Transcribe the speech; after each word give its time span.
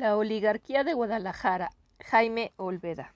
La 0.00 0.16
oligarquía 0.16 0.82
de 0.82 0.94
Guadalajara, 0.94 1.72
Jaime 2.06 2.54
Olvera. 2.56 3.12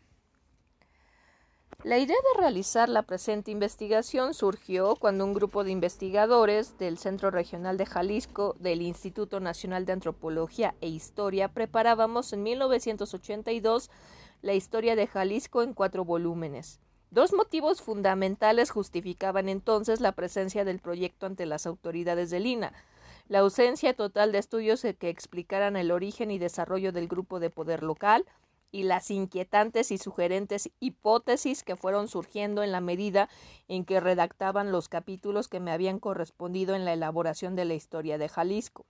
La 1.83 1.97
idea 1.97 2.15
de 2.15 2.41
realizar 2.43 2.91
la 2.91 3.01
presente 3.01 3.51
investigación 3.51 4.35
surgió 4.35 4.95
cuando 4.97 5.25
un 5.25 5.33
grupo 5.33 5.65
de 5.65 5.71
investigadores 5.71 6.77
del 6.77 6.99
Centro 6.99 7.31
Regional 7.31 7.79
de 7.79 7.87
Jalisco 7.87 8.55
del 8.59 8.83
Instituto 8.83 9.41
Nacional 9.41 9.87
de 9.87 9.95
Antropología 9.95 10.75
e 10.83 10.89
Historia 10.89 11.49
preparábamos 11.49 12.35
en 12.35 12.43
1982 12.43 13.91
la 14.43 14.53
historia 14.53 14.95
de 14.95 15.07
Jalisco 15.07 15.63
en 15.63 15.73
cuatro 15.73 16.05
volúmenes. 16.05 16.81
Dos 17.11 17.33
motivos 17.33 17.81
fundamentales 17.81 18.71
justificaban 18.71 19.49
entonces 19.49 20.03
la 20.03 20.13
presencia 20.13 20.67
del 20.67 20.81
proyecto 20.81 21.25
ante 21.25 21.47
las 21.47 21.65
autoridades 21.65 22.29
de 22.29 22.41
Lina 22.41 22.75
la 23.29 23.41
ausencia 23.41 23.95
total 23.95 24.33
de 24.33 24.39
estudios 24.39 24.83
que 24.83 25.09
explicaran 25.09 25.77
el 25.77 25.91
origen 25.91 26.31
y 26.31 26.39
desarrollo 26.39 26.93
del 26.93 27.09
grupo 27.09 27.41
de 27.41 27.51
poder 27.51 27.83
local, 27.83 28.25
y 28.75 28.83
las 28.83 29.09
inquietantes 29.13 29.93
y 29.93 29.99
sugerentes 29.99 30.69
hipótesis 30.81 31.63
que 31.63 31.77
fueron 31.77 32.09
surgiendo 32.09 32.65
en 32.65 32.73
la 32.73 32.81
medida 32.81 33.29
en 33.69 33.85
que 33.85 34.01
redactaban 34.01 34.73
los 34.73 34.89
capítulos 34.89 35.47
que 35.47 35.61
me 35.61 35.71
habían 35.71 36.01
correspondido 36.01 36.75
en 36.75 36.85
la 36.85 36.93
elaboración 36.93 37.55
de 37.55 37.67
la 37.67 37.75
historia 37.75 38.19
de 38.19 38.29
Jalisco. 38.29 38.85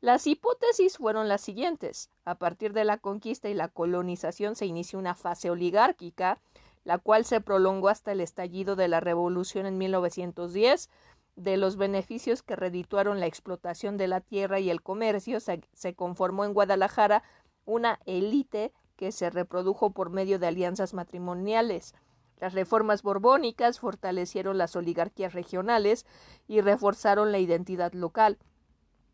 Las 0.00 0.28
hipótesis 0.28 0.98
fueron 0.98 1.26
las 1.26 1.40
siguientes. 1.40 2.08
A 2.24 2.36
partir 2.36 2.72
de 2.72 2.84
la 2.84 2.98
conquista 2.98 3.48
y 3.48 3.54
la 3.54 3.66
colonización 3.66 4.54
se 4.54 4.66
inició 4.66 4.96
una 5.00 5.16
fase 5.16 5.50
oligárquica, 5.50 6.38
la 6.84 6.98
cual 6.98 7.24
se 7.24 7.40
prolongó 7.40 7.88
hasta 7.88 8.12
el 8.12 8.20
estallido 8.20 8.76
de 8.76 8.86
la 8.86 9.00
Revolución 9.00 9.66
en 9.66 9.76
1910, 9.76 10.88
de 11.36 11.58
los 11.58 11.76
beneficios 11.76 12.42
que 12.42 12.56
redituaron 12.56 13.20
la 13.20 13.26
explotación 13.26 13.98
de 13.98 14.08
la 14.08 14.20
tierra 14.20 14.58
y 14.58 14.70
el 14.70 14.82
comercio, 14.82 15.38
se, 15.40 15.94
conformó 15.94 16.44
en 16.44 16.54
Guadalajara 16.54 17.22
una 17.66 18.00
élite 18.06 18.72
que 18.96 19.12
se 19.12 19.28
reprodujo 19.28 19.90
por 19.90 20.08
medio 20.10 20.38
de 20.38 20.46
alianzas 20.46 20.94
matrimoniales. 20.94 21.94
Las 22.38 22.54
reformas 22.54 23.02
borbónicas 23.02 23.80
fortalecieron 23.80 24.56
las 24.58 24.76
oligarquías 24.76 25.34
regionales 25.34 26.06
y 26.48 26.62
reforzaron 26.62 27.32
la 27.32 27.38
identidad 27.38 27.92
local. 27.92 28.38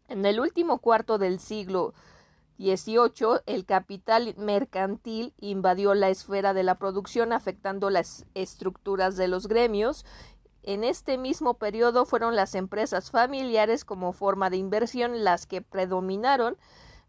En 0.08 0.24
el 0.24 0.40
último 0.40 0.78
cuarto 0.78 1.18
del 1.18 1.40
siglo 1.40 1.94
XVIII, 2.58 3.40
el 3.46 3.64
capital 3.64 4.34
mercantil 4.38 5.34
invadió 5.38 5.94
la 5.94 6.10
esfera 6.10 6.54
de 6.54 6.62
la 6.62 6.76
producción, 6.76 7.32
afectando 7.32 7.90
las 7.90 8.26
estructuras 8.34 9.16
de 9.16 9.26
los 9.26 9.48
gremios 9.48 10.04
en 10.62 10.84
este 10.84 11.18
mismo 11.18 11.54
periodo 11.54 12.06
fueron 12.06 12.36
las 12.36 12.54
empresas 12.54 13.10
familiares 13.10 13.84
como 13.84 14.12
forma 14.12 14.50
de 14.50 14.58
inversión 14.58 15.24
las 15.24 15.46
que 15.46 15.60
predominaron. 15.60 16.56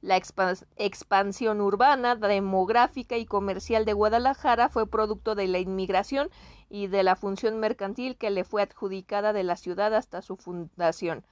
La 0.01 0.17
expansión 0.17 1.61
urbana, 1.61 2.15
demográfica 2.15 3.15
y 3.17 3.25
comercial 3.25 3.85
de 3.85 3.93
Guadalajara 3.93 4.67
fue 4.67 4.85
producto 4.85 5.33
de 5.35 5.47
la 5.47 5.59
inmigración 5.59 6.29
y 6.69 6.87
de 6.87 7.03
la 7.03 7.15
función 7.15 7.59
mercantil 7.59 8.17
que 8.17 8.29
le 8.29 8.43
fue 8.43 8.63
adjudicada 8.63 9.31
de 9.31 9.43
la 9.43 9.55
ciudad 9.55 9.93
hasta 9.93 10.21
su 10.21 10.35
fundación. 10.35 11.23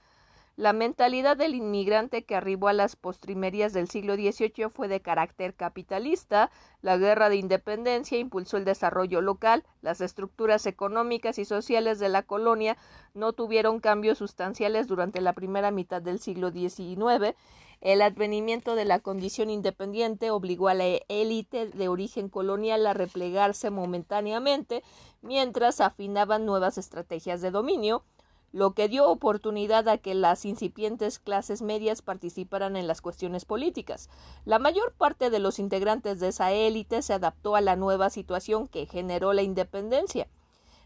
La 0.61 0.73
mentalidad 0.73 1.37
del 1.37 1.55
inmigrante 1.55 2.23
que 2.23 2.35
arribó 2.35 2.67
a 2.67 2.73
las 2.73 2.95
postrimerías 2.95 3.73
del 3.73 3.89
siglo 3.89 4.13
XVIII 4.13 4.69
fue 4.69 4.87
de 4.87 5.01
carácter 5.01 5.55
capitalista. 5.55 6.51
La 6.83 6.97
guerra 6.97 7.29
de 7.29 7.37
independencia 7.37 8.19
impulsó 8.19 8.57
el 8.57 8.63
desarrollo 8.63 9.21
local. 9.21 9.63
Las 9.81 10.01
estructuras 10.01 10.67
económicas 10.67 11.39
y 11.39 11.45
sociales 11.45 11.97
de 11.97 12.09
la 12.09 12.21
colonia 12.21 12.77
no 13.15 13.33
tuvieron 13.33 13.79
cambios 13.79 14.19
sustanciales 14.19 14.85
durante 14.85 15.19
la 15.19 15.33
primera 15.33 15.71
mitad 15.71 15.99
del 15.99 16.19
siglo 16.19 16.51
XIX. 16.51 17.35
El 17.81 18.03
advenimiento 18.03 18.75
de 18.75 18.85
la 18.85 18.99
condición 18.99 19.49
independiente 19.49 20.29
obligó 20.29 20.67
a 20.67 20.75
la 20.75 20.85
élite 21.07 21.69
de 21.69 21.87
origen 21.87 22.29
colonial 22.29 22.85
a 22.85 22.93
replegarse 22.93 23.71
momentáneamente, 23.71 24.83
mientras 25.23 25.81
afinaban 25.81 26.45
nuevas 26.45 26.77
estrategias 26.77 27.41
de 27.41 27.49
dominio 27.49 28.03
lo 28.51 28.73
que 28.73 28.89
dio 28.89 29.09
oportunidad 29.09 29.87
a 29.87 29.97
que 29.97 30.13
las 30.13 30.45
incipientes 30.45 31.19
clases 31.19 31.61
medias 31.61 32.01
participaran 32.01 32.75
en 32.75 32.87
las 32.87 33.01
cuestiones 33.01 33.45
políticas. 33.45 34.09
La 34.45 34.59
mayor 34.59 34.93
parte 34.93 35.29
de 35.29 35.39
los 35.39 35.59
integrantes 35.59 36.19
de 36.19 36.29
esa 36.29 36.51
élite 36.51 37.01
se 37.01 37.13
adaptó 37.13 37.55
a 37.55 37.61
la 37.61 37.75
nueva 37.75 38.09
situación 38.09 38.67
que 38.67 38.85
generó 38.85 39.33
la 39.33 39.41
independencia. 39.41 40.27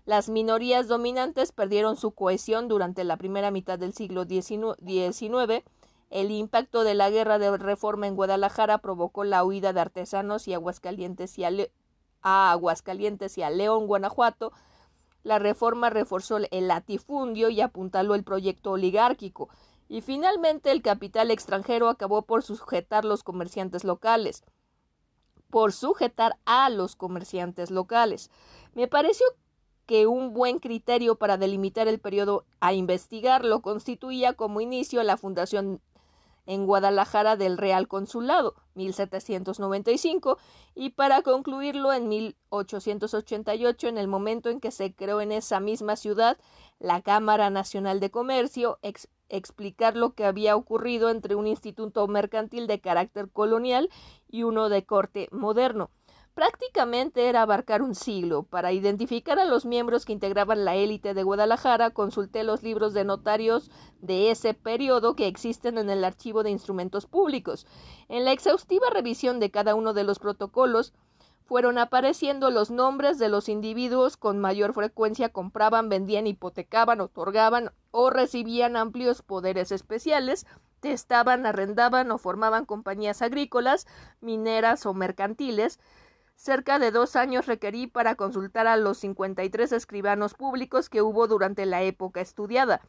Las 0.05 0.29
minorías 0.29 0.87
dominantes 0.87 1.51
perdieron 1.51 1.97
su 1.97 2.11
cohesión 2.11 2.67
durante 2.67 3.03
la 3.03 3.17
primera 3.17 3.49
mitad 3.49 3.79
del 3.79 3.93
siglo 3.93 4.25
XIX. 4.25 5.63
El 6.11 6.29
impacto 6.29 6.83
de 6.83 6.93
la 6.93 7.09
guerra 7.09 7.39
de 7.39 7.57
reforma 7.57 8.05
en 8.05 8.15
Guadalajara 8.15 8.77
provocó 8.77 9.23
la 9.23 9.43
huida 9.43 9.73
de 9.73 9.79
artesanos 9.79 10.47
y 10.47 10.53
Aguascalientes 10.53 11.39
y 11.39 11.43
a, 11.43 11.51
a 12.21 12.51
Aguascalientes 12.51 13.35
y 13.39 13.41
a 13.41 13.49
León, 13.49 13.87
Guanajuato, 13.87 14.53
la 15.25 15.40
reforma 15.40 15.90
reforzó 15.90 16.38
el 16.38 16.68
latifundio 16.68 17.50
y 17.50 17.59
apuntaló 17.59 18.13
el 18.13 18.24
proyecto 18.24 18.72
oligárquico, 18.72 19.50
y 19.90 20.02
finalmente 20.02 20.69
el 20.69 20.84
capital 20.84 21.31
extranjero 21.31 21.90
acabó 21.90 22.22
por 22.22 22.44
sujetar 22.44 23.06
los 23.06 23.24
comerciantes 23.24 23.84
locales, 23.84 24.44
por 25.50 25.74
sujetar 25.74 26.38
a 26.46 26.69
los 26.69 26.96
comerciantes 26.96 27.72
locales. 27.72 28.30
Me 28.75 28.88
pareció 28.88 29.25
que 29.88 30.06
un 30.06 30.31
buen 30.31 30.59
criterio 30.59 31.16
para 31.16 31.38
delimitar 31.38 31.88
el 31.88 32.00
periodo 32.00 32.46
a 32.59 32.74
investigar 32.74 33.44
lo 33.46 33.63
constituía 33.63 34.34
como 34.34 34.62
inicio 34.62 35.02
la 35.02 35.18
fundación 35.18 35.81
en 36.45 36.66
Guadalajara 36.66 37.35
del 37.35 37.57
Real 37.57 37.88
Consulado, 37.88 38.56
1795, 38.75 40.38
y 40.75 40.91
para 40.91 41.22
concluirlo 41.22 41.94
en 41.94 42.07
1888, 42.07 43.88
en 43.88 43.97
el 43.97 44.07
momento 44.07 44.50
en 44.50 44.59
que 44.59 44.72
se 44.72 44.94
creó 44.94 45.22
en 45.22 45.31
esa 45.31 45.59
misma 45.59 45.95
ciudad 45.95 46.38
la 46.79 47.01
Cámara 47.01 47.50
Nacional 47.50 48.00
de 48.00 48.11
Comercio, 48.11 48.79
explicar 49.29 49.95
lo 49.95 50.13
que 50.13 50.25
había 50.25 50.56
ocurrido 50.56 51.09
entre 51.09 51.35
un 51.35 51.47
instituto 51.47 52.07
mercantil 52.07 52.67
de 52.67 52.79
carácter 52.79 53.29
colonial 53.29 53.89
y 54.29 54.44
uno 54.44 54.69
de 54.69 54.85
corte 54.85 55.27
moderno. 55.31 55.89
Prácticamente 56.35 57.29
era 57.29 57.44
abarcar 57.44 57.81
un 57.81 57.96
siglo. 57.96 58.44
Para 58.44 58.73
identificar 58.73 59.40
a 59.40 59.46
los 59.46 59.66
miembros 59.66 60.03
que 60.03 60.12
integraban 60.12 60.66
la 60.66 60.75
élite 60.75 61.13
de 61.13 61.23
Guadalajara, 61.23 61.91
consulté 61.91 62.44
los 62.44 62.62
libros 62.62 62.94
de 62.94 63.06
notarios 63.06 63.72
de 64.01 64.31
ese 64.31 64.53
periodo 64.53 65.16
que 65.16 65.28
existen 65.28 65.78
en 65.78 65.90
el 65.90 66.03
archivo 66.03 66.44
de 66.44 66.50
instrumentos 66.50 67.06
públicos. 67.06 67.66
En 68.09 68.25
la 68.25 68.34
exhaustiva 68.34 68.90
revisión 68.90 69.40
de 69.40 69.50
cada 69.50 69.75
uno 69.75 69.94
de 69.94 70.03
los 70.03 70.19
protocolos, 70.19 70.94
fueron 71.45 71.78
apareciendo 71.78 72.51
los 72.51 72.69
nombres 72.69 73.18
de 73.18 73.29
los 73.29 73.47
individuos 73.47 74.18
con 74.18 74.38
mayor 74.40 74.74
frecuencia 74.74 75.29
compraban, 75.29 75.88
vendían, 75.88 76.28
hipotecaban, 76.28 77.00
otorgaban 77.00 77.72
o 77.91 78.09
recibían 78.09 78.75
amplios 78.75 79.22
poderes 79.22 79.72
especiales, 79.72 80.45
testaban, 80.81 81.45
arrendaban 81.45 82.12
o 82.12 82.18
formaban 82.18 82.66
compañías 82.66 83.22
agrícolas, 83.22 83.88
mineras 84.19 84.85
o 84.85 84.94
mercantiles, 84.94 85.79
Cerca 86.35 86.79
de 86.79 86.91
dos 86.91 87.16
años 87.16 87.47
requerí 87.47 87.88
para 87.88 88.16
consultar 88.16 88.68
a 88.68 88.78
los 88.78 89.00
53 89.00 89.72
escribanos 89.72 90.34
públicos 90.34 90.90
que 90.90 91.01
hubo 91.01 91.28
durante 91.28 91.66
la 91.66 91.81
época 91.81 92.22
estudiada. 92.22 92.81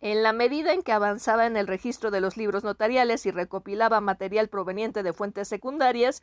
En 0.00 0.22
la 0.22 0.34
medida 0.34 0.74
en 0.74 0.82
que 0.82 0.92
avanzaba 0.92 1.46
en 1.46 1.56
el 1.56 1.66
registro 1.66 2.10
de 2.10 2.20
los 2.20 2.36
libros 2.36 2.62
notariales 2.62 3.24
y 3.24 3.30
recopilaba 3.30 4.02
material 4.02 4.48
proveniente 4.48 5.02
de 5.02 5.14
fuentes 5.14 5.48
secundarias, 5.48 6.22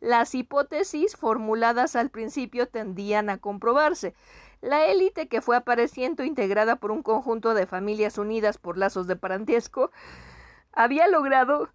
las 0.00 0.34
hipótesis 0.34 1.16
formuladas 1.16 1.96
al 1.96 2.10
principio 2.10 2.68
tendían 2.68 3.30
a 3.30 3.38
comprobarse. 3.38 4.14
La 4.60 4.84
élite 4.86 5.28
que 5.28 5.40
fue 5.40 5.56
apareciendo 5.56 6.24
integrada 6.24 6.76
por 6.76 6.90
un 6.90 7.02
conjunto 7.02 7.54
de 7.54 7.66
familias 7.66 8.18
unidas 8.18 8.58
por 8.58 8.76
lazos 8.76 9.06
de 9.06 9.16
parentesco 9.16 9.90
había 10.72 11.08
logrado 11.08 11.70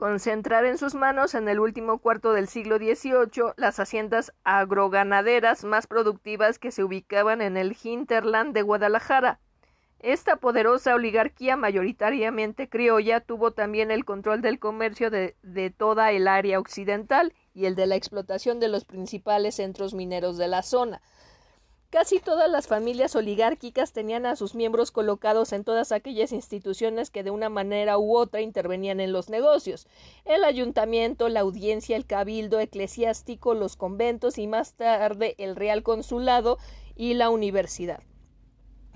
concentrar 0.00 0.64
en 0.64 0.78
sus 0.78 0.94
manos 0.94 1.34
en 1.34 1.46
el 1.46 1.60
último 1.60 1.98
cuarto 1.98 2.32
del 2.32 2.48
siglo 2.48 2.78
XVIII 2.78 3.52
las 3.58 3.78
haciendas 3.78 4.32
agroganaderas 4.44 5.62
más 5.62 5.86
productivas 5.86 6.58
que 6.58 6.72
se 6.72 6.82
ubicaban 6.82 7.42
en 7.42 7.58
el 7.58 7.76
hinterland 7.80 8.54
de 8.54 8.62
Guadalajara. 8.62 9.40
Esta 9.98 10.36
poderosa 10.36 10.94
oligarquía 10.94 11.58
mayoritariamente 11.58 12.70
criolla 12.70 13.20
tuvo 13.20 13.50
también 13.50 13.90
el 13.90 14.06
control 14.06 14.40
del 14.40 14.58
comercio 14.58 15.10
de, 15.10 15.36
de 15.42 15.68
toda 15.68 16.12
el 16.12 16.28
área 16.28 16.58
occidental 16.58 17.34
y 17.52 17.66
el 17.66 17.74
de 17.74 17.86
la 17.86 17.96
explotación 17.96 18.58
de 18.58 18.68
los 18.68 18.86
principales 18.86 19.56
centros 19.56 19.92
mineros 19.92 20.38
de 20.38 20.48
la 20.48 20.62
zona. 20.62 21.02
Casi 21.90 22.20
todas 22.20 22.48
las 22.48 22.68
familias 22.68 23.16
oligárquicas 23.16 23.92
tenían 23.92 24.24
a 24.24 24.36
sus 24.36 24.54
miembros 24.54 24.92
colocados 24.92 25.52
en 25.52 25.64
todas 25.64 25.90
aquellas 25.90 26.30
instituciones 26.30 27.10
que 27.10 27.24
de 27.24 27.32
una 27.32 27.48
manera 27.48 27.98
u 27.98 28.16
otra 28.16 28.42
intervenían 28.42 29.00
en 29.00 29.12
los 29.12 29.28
negocios 29.28 29.88
el 30.24 30.44
ayuntamiento, 30.44 31.28
la 31.28 31.40
audiencia, 31.40 31.96
el 31.96 32.06
cabildo 32.06 32.60
eclesiástico, 32.60 33.54
los 33.54 33.74
conventos 33.74 34.38
y 34.38 34.46
más 34.46 34.74
tarde 34.74 35.34
el 35.38 35.56
real 35.56 35.82
consulado 35.82 36.58
y 36.94 37.14
la 37.14 37.28
universidad. 37.28 38.04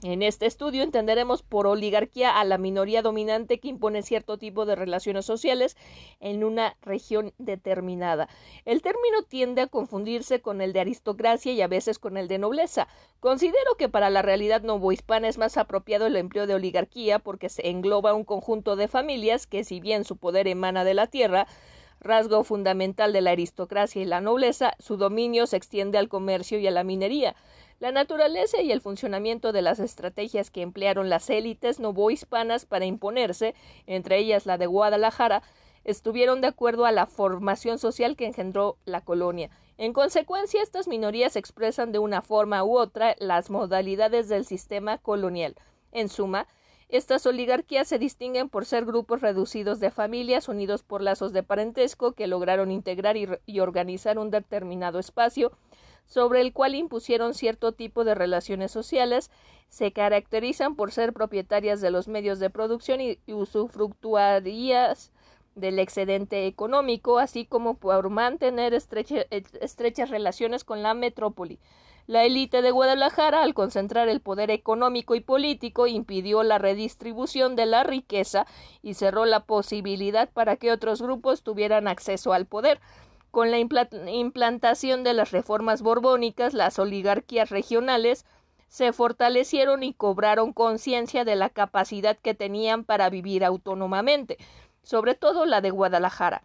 En 0.02 0.22
este 0.22 0.44
estudio 0.44 0.82
entenderemos 0.82 1.42
por 1.42 1.66
oligarquía 1.66 2.38
a 2.38 2.44
la 2.44 2.58
minoría 2.58 3.00
dominante 3.00 3.58
que 3.58 3.68
impone 3.68 4.02
cierto 4.02 4.36
tipo 4.36 4.66
de 4.66 4.74
relaciones 4.74 5.24
sociales 5.24 5.76
en 6.20 6.44
una 6.44 6.76
región 6.82 7.32
determinada. 7.38 8.28
El 8.66 8.82
término 8.82 9.22
tiende 9.22 9.62
a 9.62 9.66
confundirse 9.66 10.42
con 10.42 10.60
el 10.60 10.74
de 10.74 10.80
aristocracia 10.80 11.52
y 11.52 11.62
a 11.62 11.68
veces 11.68 11.98
con 11.98 12.18
el 12.18 12.28
de 12.28 12.38
nobleza. 12.38 12.86
Considero 13.20 13.76
que 13.78 13.88
para 13.88 14.10
la 14.10 14.20
realidad 14.20 14.62
novohispana 14.62 15.28
es 15.28 15.38
más 15.38 15.56
apropiado 15.56 16.06
el 16.06 16.16
empleo 16.16 16.46
de 16.46 16.54
oligarquía 16.54 17.18
porque 17.18 17.48
se 17.48 17.70
engloba 17.70 18.12
un 18.12 18.24
conjunto 18.24 18.76
de 18.76 18.88
familias 18.88 19.46
que, 19.46 19.64
si 19.64 19.80
bien 19.80 20.04
su 20.04 20.18
poder 20.18 20.48
emana 20.48 20.84
de 20.84 20.92
la 20.92 21.06
tierra, 21.06 21.46
rasgo 22.00 22.44
fundamental 22.44 23.12
de 23.12 23.22
la 23.22 23.30
aristocracia 23.30 24.02
y 24.02 24.04
la 24.04 24.20
nobleza, 24.20 24.74
su 24.78 24.96
dominio 24.98 25.46
se 25.46 25.56
extiende 25.56 25.96
al 25.96 26.08
comercio 26.08 26.58
y 26.58 26.66
a 26.66 26.70
la 26.70 26.84
minería. 26.84 27.34
La 27.80 27.92
naturaleza 27.92 28.62
y 28.62 28.70
el 28.72 28.80
funcionamiento 28.80 29.52
de 29.52 29.62
las 29.62 29.80
estrategias 29.80 30.50
que 30.50 30.62
emplearon 30.62 31.08
las 31.08 31.28
élites 31.28 31.80
novohispanas 31.80 32.66
para 32.66 32.84
imponerse, 32.84 33.54
entre 33.86 34.18
ellas 34.18 34.46
la 34.46 34.58
de 34.58 34.66
Guadalajara, 34.66 35.42
estuvieron 35.84 36.40
de 36.40 36.46
acuerdo 36.48 36.86
a 36.86 36.92
la 36.92 37.06
formación 37.06 37.78
social 37.78 38.16
que 38.16 38.26
engendró 38.26 38.78
la 38.84 39.02
colonia. 39.02 39.50
En 39.76 39.92
consecuencia, 39.92 40.62
estas 40.62 40.88
minorías 40.88 41.36
expresan 41.36 41.92
de 41.92 41.98
una 41.98 42.22
forma 42.22 42.64
u 42.64 42.78
otra 42.78 43.16
las 43.18 43.50
modalidades 43.50 44.28
del 44.28 44.44
sistema 44.44 44.98
colonial. 44.98 45.56
En 45.92 46.08
suma, 46.08 46.46
estas 46.88 47.26
oligarquías 47.26 47.88
se 47.88 47.98
distinguen 47.98 48.48
por 48.48 48.66
ser 48.66 48.84
grupos 48.84 49.20
reducidos 49.20 49.80
de 49.80 49.90
familias 49.90 50.48
unidos 50.48 50.84
por 50.84 51.02
lazos 51.02 51.32
de 51.32 51.42
parentesco 51.42 52.12
que 52.12 52.28
lograron 52.28 52.70
integrar 52.70 53.16
y, 53.16 53.28
y 53.46 53.60
organizar 53.60 54.18
un 54.18 54.30
determinado 54.30 54.98
espacio 55.00 55.50
sobre 56.06 56.40
el 56.40 56.52
cual 56.52 56.74
impusieron 56.74 57.34
cierto 57.34 57.72
tipo 57.72 58.04
de 58.04 58.14
relaciones 58.14 58.70
sociales, 58.70 59.30
se 59.68 59.92
caracterizan 59.92 60.76
por 60.76 60.92
ser 60.92 61.12
propietarias 61.12 61.80
de 61.80 61.90
los 61.90 62.08
medios 62.08 62.38
de 62.38 62.50
producción 62.50 63.00
y, 63.00 63.18
usufructuarias 63.26 65.10
del 65.54 65.78
excedente 65.78 66.46
económico, 66.46 67.18
así 67.18 67.44
como 67.44 67.74
por 67.74 68.10
mantener 68.10 68.74
estrechas 68.74 70.10
relaciones 70.10 70.64
con 70.64 70.82
la 70.82 70.94
metrópoli. 70.94 71.58
La 72.06 72.24
élite 72.24 72.60
de 72.60 72.70
Guadalajara, 72.70 73.42
al 73.42 73.54
concentrar 73.54 74.08
el 74.08 74.20
poder 74.20 74.50
económico 74.50 75.14
y 75.14 75.20
político, 75.20 75.86
impidió 75.86 76.42
la 76.42 76.58
redistribución 76.58 77.56
de 77.56 77.64
la 77.64 77.82
riqueza 77.82 78.46
y 78.82 78.94
cerró 78.94 79.24
la 79.24 79.40
posibilidad 79.40 80.28
para 80.30 80.56
que 80.56 80.70
otros 80.70 81.00
grupos 81.00 81.42
tuvieran 81.42 81.88
acceso 81.88 82.34
al 82.34 82.44
poder. 82.44 82.78
Con 83.34 83.50
la 83.50 83.58
implantación 83.58 85.02
de 85.02 85.12
las 85.12 85.32
reformas 85.32 85.82
borbónicas, 85.82 86.54
las 86.54 86.78
oligarquías 86.78 87.50
regionales 87.50 88.26
se 88.68 88.92
fortalecieron 88.92 89.82
y 89.82 89.92
cobraron 89.92 90.52
conciencia 90.52 91.24
de 91.24 91.34
la 91.34 91.48
capacidad 91.50 92.16
que 92.16 92.34
tenían 92.34 92.84
para 92.84 93.10
vivir 93.10 93.44
autónomamente, 93.44 94.38
sobre 94.84 95.16
todo 95.16 95.46
la 95.46 95.60
de 95.60 95.70
Guadalajara. 95.70 96.44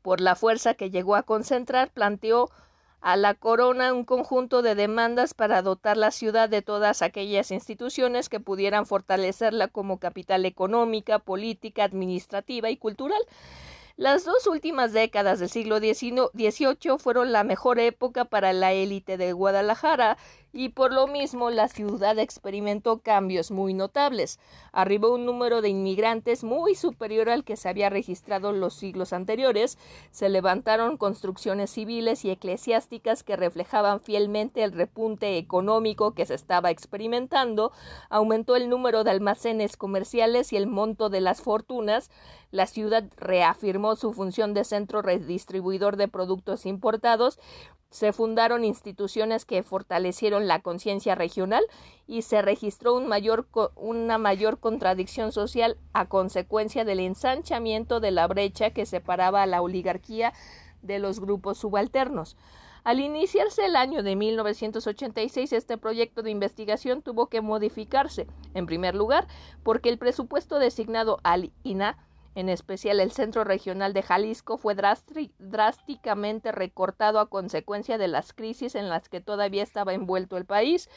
Por 0.00 0.22
la 0.22 0.36
fuerza 0.36 0.72
que 0.72 0.88
llegó 0.88 1.16
a 1.16 1.24
concentrar, 1.24 1.90
planteó 1.90 2.48
a 3.02 3.18
la 3.18 3.34
corona 3.34 3.92
un 3.92 4.06
conjunto 4.06 4.62
de 4.62 4.74
demandas 4.74 5.34
para 5.34 5.60
dotar 5.60 5.98
la 5.98 6.12
ciudad 6.12 6.48
de 6.48 6.62
todas 6.62 7.02
aquellas 7.02 7.50
instituciones 7.50 8.30
que 8.30 8.40
pudieran 8.40 8.86
fortalecerla 8.86 9.68
como 9.68 9.98
capital 9.98 10.46
económica, 10.46 11.18
política, 11.18 11.84
administrativa 11.84 12.70
y 12.70 12.78
cultural. 12.78 13.20
Las 13.96 14.24
dos 14.24 14.46
últimas 14.46 14.92
décadas 14.92 15.40
del 15.40 15.48
siglo 15.48 15.78
XVIII 15.78 16.98
fueron 16.98 17.32
la 17.32 17.44
mejor 17.44 17.78
época 17.78 18.24
para 18.24 18.52
la 18.52 18.72
élite 18.72 19.16
de 19.16 19.32
Guadalajara 19.32 20.16
y 20.52 20.70
por 20.70 20.92
lo 20.92 21.06
mismo 21.06 21.50
la 21.50 21.68
ciudad 21.68 22.18
experimentó 22.18 22.98
cambios 22.98 23.50
muy 23.50 23.74
notables. 23.74 24.38
Arribó 24.72 25.14
un 25.14 25.24
número 25.24 25.62
de 25.62 25.68
inmigrantes 25.68 26.44
muy 26.44 26.74
superior 26.74 27.28
al 27.30 27.44
que 27.44 27.56
se 27.56 27.68
había 27.68 27.90
registrado 27.90 28.52
los 28.52 28.74
siglos 28.74 29.12
anteriores, 29.12 29.78
se 30.10 30.28
levantaron 30.28 30.96
construcciones 30.96 31.70
civiles 31.70 32.24
y 32.24 32.30
eclesiásticas 32.30 33.22
que 33.22 33.36
reflejaban 33.36 34.00
fielmente 34.00 34.62
el 34.64 34.72
repunte 34.72 35.38
económico 35.38 36.14
que 36.14 36.26
se 36.26 36.34
estaba 36.34 36.70
experimentando, 36.70 37.72
aumentó 38.08 38.56
el 38.56 38.68
número 38.68 39.04
de 39.04 39.10
almacenes 39.10 39.76
comerciales 39.76 40.52
y 40.52 40.56
el 40.56 40.66
monto 40.66 41.10
de 41.10 41.20
las 41.20 41.42
fortunas, 41.42 42.10
la 42.50 42.66
ciudad 42.66 43.04
reafirmó 43.16 43.94
su 43.94 44.12
función 44.12 44.54
de 44.54 44.64
centro 44.64 45.02
redistribuidor 45.02 45.96
de 45.96 46.08
productos 46.08 46.66
importados 46.66 47.38
se 47.90 48.12
fundaron 48.12 48.64
instituciones 48.64 49.44
que 49.44 49.62
fortalecieron 49.62 50.46
la 50.46 50.60
conciencia 50.60 51.14
regional 51.14 51.64
y 52.06 52.22
se 52.22 52.40
registró 52.40 52.94
una 52.94 54.18
mayor 54.18 54.58
contradicción 54.60 55.32
social 55.32 55.76
a 55.92 56.06
consecuencia 56.06 56.84
del 56.84 57.00
ensanchamiento 57.00 57.98
de 57.98 58.12
la 58.12 58.26
brecha 58.28 58.70
que 58.70 58.86
separaba 58.86 59.42
a 59.42 59.46
la 59.46 59.60
oligarquía 59.60 60.32
de 60.82 61.00
los 61.00 61.20
grupos 61.20 61.58
subalternos. 61.58 62.36
Al 62.82 63.00
iniciarse 63.00 63.66
el 63.66 63.76
año 63.76 64.02
de 64.02 64.16
1986, 64.16 65.52
este 65.52 65.76
proyecto 65.76 66.22
de 66.22 66.30
investigación 66.30 67.02
tuvo 67.02 67.26
que 67.26 67.42
modificarse, 67.42 68.26
en 68.54 68.64
primer 68.64 68.94
lugar, 68.94 69.26
porque 69.62 69.90
el 69.90 69.98
presupuesto 69.98 70.58
designado 70.58 71.18
al 71.22 71.52
INA 71.62 71.98
en 72.34 72.48
especial 72.48 73.00
el 73.00 73.10
centro 73.10 73.44
regional 73.44 73.92
de 73.92 74.02
Jalisco, 74.02 74.56
fue 74.56 74.76
drásticamente 75.38 76.52
recortado 76.52 77.18
a 77.18 77.28
consecuencia 77.28 77.98
de 77.98 78.08
las 78.08 78.32
crisis 78.32 78.74
en 78.74 78.88
las 78.88 79.08
que 79.08 79.20
todavía 79.20 79.62
estaba 79.62 79.94
envuelto 79.94 80.36
el 80.36 80.44
país. 80.44 80.88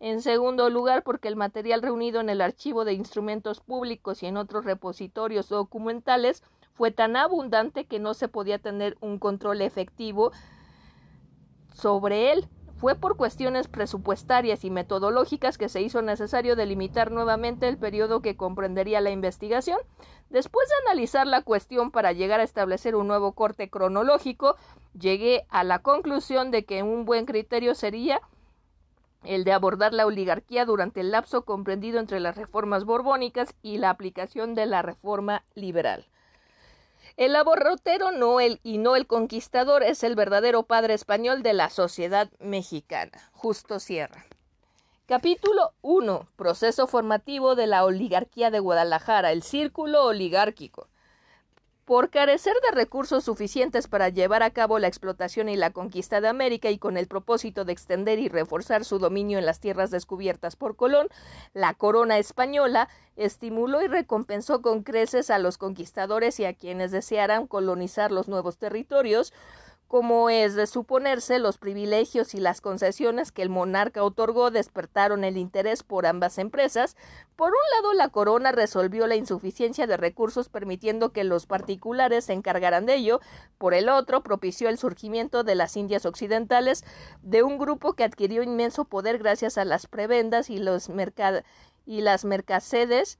En 0.00 0.20
segundo 0.20 0.68
lugar, 0.68 1.02
porque 1.02 1.28
el 1.28 1.36
material 1.36 1.82
reunido 1.82 2.20
en 2.20 2.28
el 2.28 2.40
archivo 2.40 2.84
de 2.84 2.94
instrumentos 2.94 3.60
públicos 3.60 4.22
y 4.22 4.26
en 4.26 4.36
otros 4.36 4.64
repositorios 4.64 5.48
documentales 5.48 6.42
fue 6.72 6.90
tan 6.90 7.14
abundante 7.16 7.84
que 7.84 7.98
no 7.98 8.14
se 8.14 8.28
podía 8.28 8.58
tener 8.58 8.96
un 9.00 9.18
control 9.18 9.60
efectivo 9.62 10.32
sobre 11.72 12.32
él. 12.32 12.48
Fue 12.80 12.94
por 12.94 13.18
cuestiones 13.18 13.68
presupuestarias 13.68 14.64
y 14.64 14.70
metodológicas 14.70 15.58
que 15.58 15.68
se 15.68 15.82
hizo 15.82 16.00
necesario 16.00 16.56
delimitar 16.56 17.10
nuevamente 17.10 17.68
el 17.68 17.76
periodo 17.76 18.22
que 18.22 18.38
comprendería 18.38 19.02
la 19.02 19.10
investigación. 19.10 19.78
Después 20.30 20.66
de 20.66 20.88
analizar 20.88 21.26
la 21.26 21.42
cuestión 21.42 21.90
para 21.90 22.12
llegar 22.12 22.40
a 22.40 22.44
establecer 22.44 22.96
un 22.96 23.06
nuevo 23.06 23.32
corte 23.32 23.68
cronológico, 23.68 24.56
llegué 24.98 25.44
a 25.50 25.62
la 25.62 25.80
conclusión 25.80 26.50
de 26.50 26.64
que 26.64 26.82
un 26.82 27.04
buen 27.04 27.26
criterio 27.26 27.74
sería 27.74 28.22
el 29.24 29.44
de 29.44 29.52
abordar 29.52 29.92
la 29.92 30.06
oligarquía 30.06 30.64
durante 30.64 31.00
el 31.00 31.10
lapso 31.10 31.44
comprendido 31.44 32.00
entre 32.00 32.18
las 32.18 32.38
reformas 32.38 32.86
borbónicas 32.86 33.54
y 33.60 33.76
la 33.76 33.90
aplicación 33.90 34.54
de 34.54 34.64
la 34.64 34.80
reforma 34.80 35.44
liberal. 35.54 36.06
El 37.20 37.36
aborrotero 37.36 38.12
no 38.12 38.40
el, 38.40 38.60
y 38.62 38.78
no 38.78 38.96
el 38.96 39.06
conquistador 39.06 39.82
es 39.82 40.04
el 40.04 40.14
verdadero 40.14 40.62
padre 40.62 40.94
español 40.94 41.42
de 41.42 41.52
la 41.52 41.68
sociedad 41.68 42.30
mexicana. 42.38 43.30
Justo 43.32 43.78
Sierra. 43.78 44.24
Capítulo 45.04 45.74
1. 45.82 46.28
Proceso 46.36 46.86
formativo 46.86 47.56
de 47.56 47.66
la 47.66 47.84
oligarquía 47.84 48.50
de 48.50 48.58
Guadalajara, 48.58 49.32
el 49.32 49.42
círculo 49.42 50.06
oligárquico. 50.06 50.88
Por 51.90 52.10
carecer 52.10 52.54
de 52.62 52.70
recursos 52.70 53.24
suficientes 53.24 53.88
para 53.88 54.10
llevar 54.10 54.44
a 54.44 54.50
cabo 54.50 54.78
la 54.78 54.86
explotación 54.86 55.48
y 55.48 55.56
la 55.56 55.72
conquista 55.72 56.20
de 56.20 56.28
América 56.28 56.70
y 56.70 56.78
con 56.78 56.96
el 56.96 57.08
propósito 57.08 57.64
de 57.64 57.72
extender 57.72 58.20
y 58.20 58.28
reforzar 58.28 58.84
su 58.84 59.00
dominio 59.00 59.40
en 59.40 59.44
las 59.44 59.58
tierras 59.58 59.90
descubiertas 59.90 60.54
por 60.54 60.76
Colón, 60.76 61.08
la 61.52 61.74
corona 61.74 62.18
española 62.18 62.88
estimuló 63.16 63.82
y 63.82 63.88
recompensó 63.88 64.62
con 64.62 64.84
creces 64.84 65.30
a 65.30 65.40
los 65.40 65.58
conquistadores 65.58 66.38
y 66.38 66.44
a 66.44 66.54
quienes 66.54 66.92
desearan 66.92 67.48
colonizar 67.48 68.12
los 68.12 68.28
nuevos 68.28 68.56
territorios, 68.56 69.32
como 69.90 70.30
es 70.30 70.54
de 70.54 70.68
suponerse, 70.68 71.40
los 71.40 71.58
privilegios 71.58 72.36
y 72.36 72.38
las 72.38 72.60
concesiones 72.60 73.32
que 73.32 73.42
el 73.42 73.48
monarca 73.48 74.04
otorgó 74.04 74.52
despertaron 74.52 75.24
el 75.24 75.36
interés 75.36 75.82
por 75.82 76.06
ambas 76.06 76.38
empresas. 76.38 76.96
Por 77.34 77.48
un 77.48 77.58
lado, 77.74 77.94
la 77.94 78.08
corona 78.08 78.52
resolvió 78.52 79.08
la 79.08 79.16
insuficiencia 79.16 79.88
de 79.88 79.96
recursos 79.96 80.48
permitiendo 80.48 81.10
que 81.10 81.24
los 81.24 81.46
particulares 81.46 82.26
se 82.26 82.34
encargaran 82.34 82.86
de 82.86 82.94
ello. 82.94 83.18
Por 83.58 83.74
el 83.74 83.88
otro, 83.88 84.22
propició 84.22 84.68
el 84.68 84.78
surgimiento 84.78 85.42
de 85.42 85.56
las 85.56 85.76
Indias 85.76 86.06
Occidentales, 86.06 86.84
de 87.22 87.42
un 87.42 87.58
grupo 87.58 87.94
que 87.94 88.04
adquirió 88.04 88.44
inmenso 88.44 88.84
poder 88.84 89.18
gracias 89.18 89.58
a 89.58 89.64
las 89.64 89.88
prebendas 89.88 90.50
y, 90.50 90.60
las 90.60 92.24
mercacedes 92.24 93.18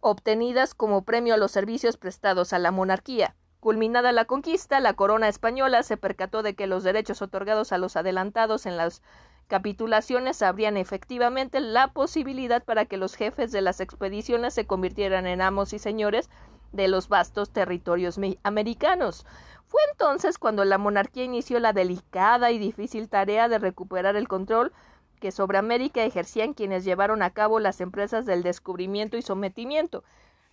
obtenidas 0.00 0.74
como 0.74 1.04
premio 1.04 1.34
a 1.34 1.36
los 1.36 1.52
servicios 1.52 1.96
prestados 1.96 2.52
a 2.52 2.58
la 2.58 2.72
monarquía. 2.72 3.36
Culminada 3.66 4.12
la 4.12 4.26
conquista, 4.26 4.78
la 4.78 4.94
corona 4.94 5.26
española 5.26 5.82
se 5.82 5.96
percató 5.96 6.44
de 6.44 6.54
que 6.54 6.68
los 6.68 6.84
derechos 6.84 7.20
otorgados 7.20 7.72
a 7.72 7.78
los 7.78 7.96
adelantados 7.96 8.64
en 8.64 8.76
las 8.76 9.02
capitulaciones 9.48 10.40
abrían 10.40 10.76
efectivamente 10.76 11.58
la 11.58 11.88
posibilidad 11.88 12.62
para 12.62 12.84
que 12.84 12.96
los 12.96 13.16
jefes 13.16 13.50
de 13.50 13.62
las 13.62 13.80
expediciones 13.80 14.54
se 14.54 14.68
convirtieran 14.68 15.26
en 15.26 15.42
amos 15.42 15.72
y 15.72 15.80
señores 15.80 16.30
de 16.70 16.86
los 16.86 17.08
vastos 17.08 17.50
territorios 17.50 18.20
americanos. 18.44 19.26
Fue 19.66 19.80
entonces 19.90 20.38
cuando 20.38 20.64
la 20.64 20.78
monarquía 20.78 21.24
inició 21.24 21.58
la 21.58 21.72
delicada 21.72 22.52
y 22.52 22.60
difícil 22.60 23.08
tarea 23.08 23.48
de 23.48 23.58
recuperar 23.58 24.14
el 24.14 24.28
control 24.28 24.72
que 25.18 25.32
sobre 25.32 25.58
América 25.58 26.04
ejercían 26.04 26.54
quienes 26.54 26.84
llevaron 26.84 27.20
a 27.20 27.30
cabo 27.30 27.58
las 27.58 27.80
empresas 27.80 28.26
del 28.26 28.44
descubrimiento 28.44 29.16
y 29.16 29.22
sometimiento. 29.22 30.04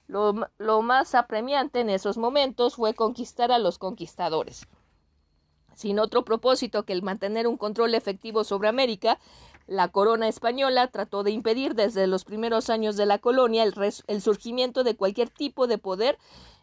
Lo, 0.08 0.82
más 0.82 1.16
apremiante 1.16 1.80
en 1.80 1.90
esos 1.90 2.18
momentos 2.18 2.76
fue 2.76 2.94
conquistar 2.94 3.52
a 3.52 3.60
los 3.60 3.78
conquistadores. 3.78 4.68
Sin 5.76 6.00
otro 6.00 6.24
propósito 6.24 6.84
que 6.84 6.94
el 6.94 7.02
mantener 7.02 7.48
un 7.48 7.58
control 7.58 7.96
efectivo 7.96 8.44
sobre 8.44 8.68
América, 8.68 9.20
la 9.66 9.88
corona 9.88 10.28
española 10.28 10.88
trató 10.88 11.24
de 11.24 11.32
impedir 11.32 11.74
desde 11.74 12.06
los 12.06 12.26
primeros 12.26 12.70
años 12.70 12.96
de 12.98 13.06
la 13.06 13.18
colonia 13.18 13.64
el, 13.64 14.22
surgimiento 14.22 14.84
de 14.84 14.96
cualquier 14.96 15.30
tipo 15.30 15.68
de 15.68 15.78
poder 15.78 16.20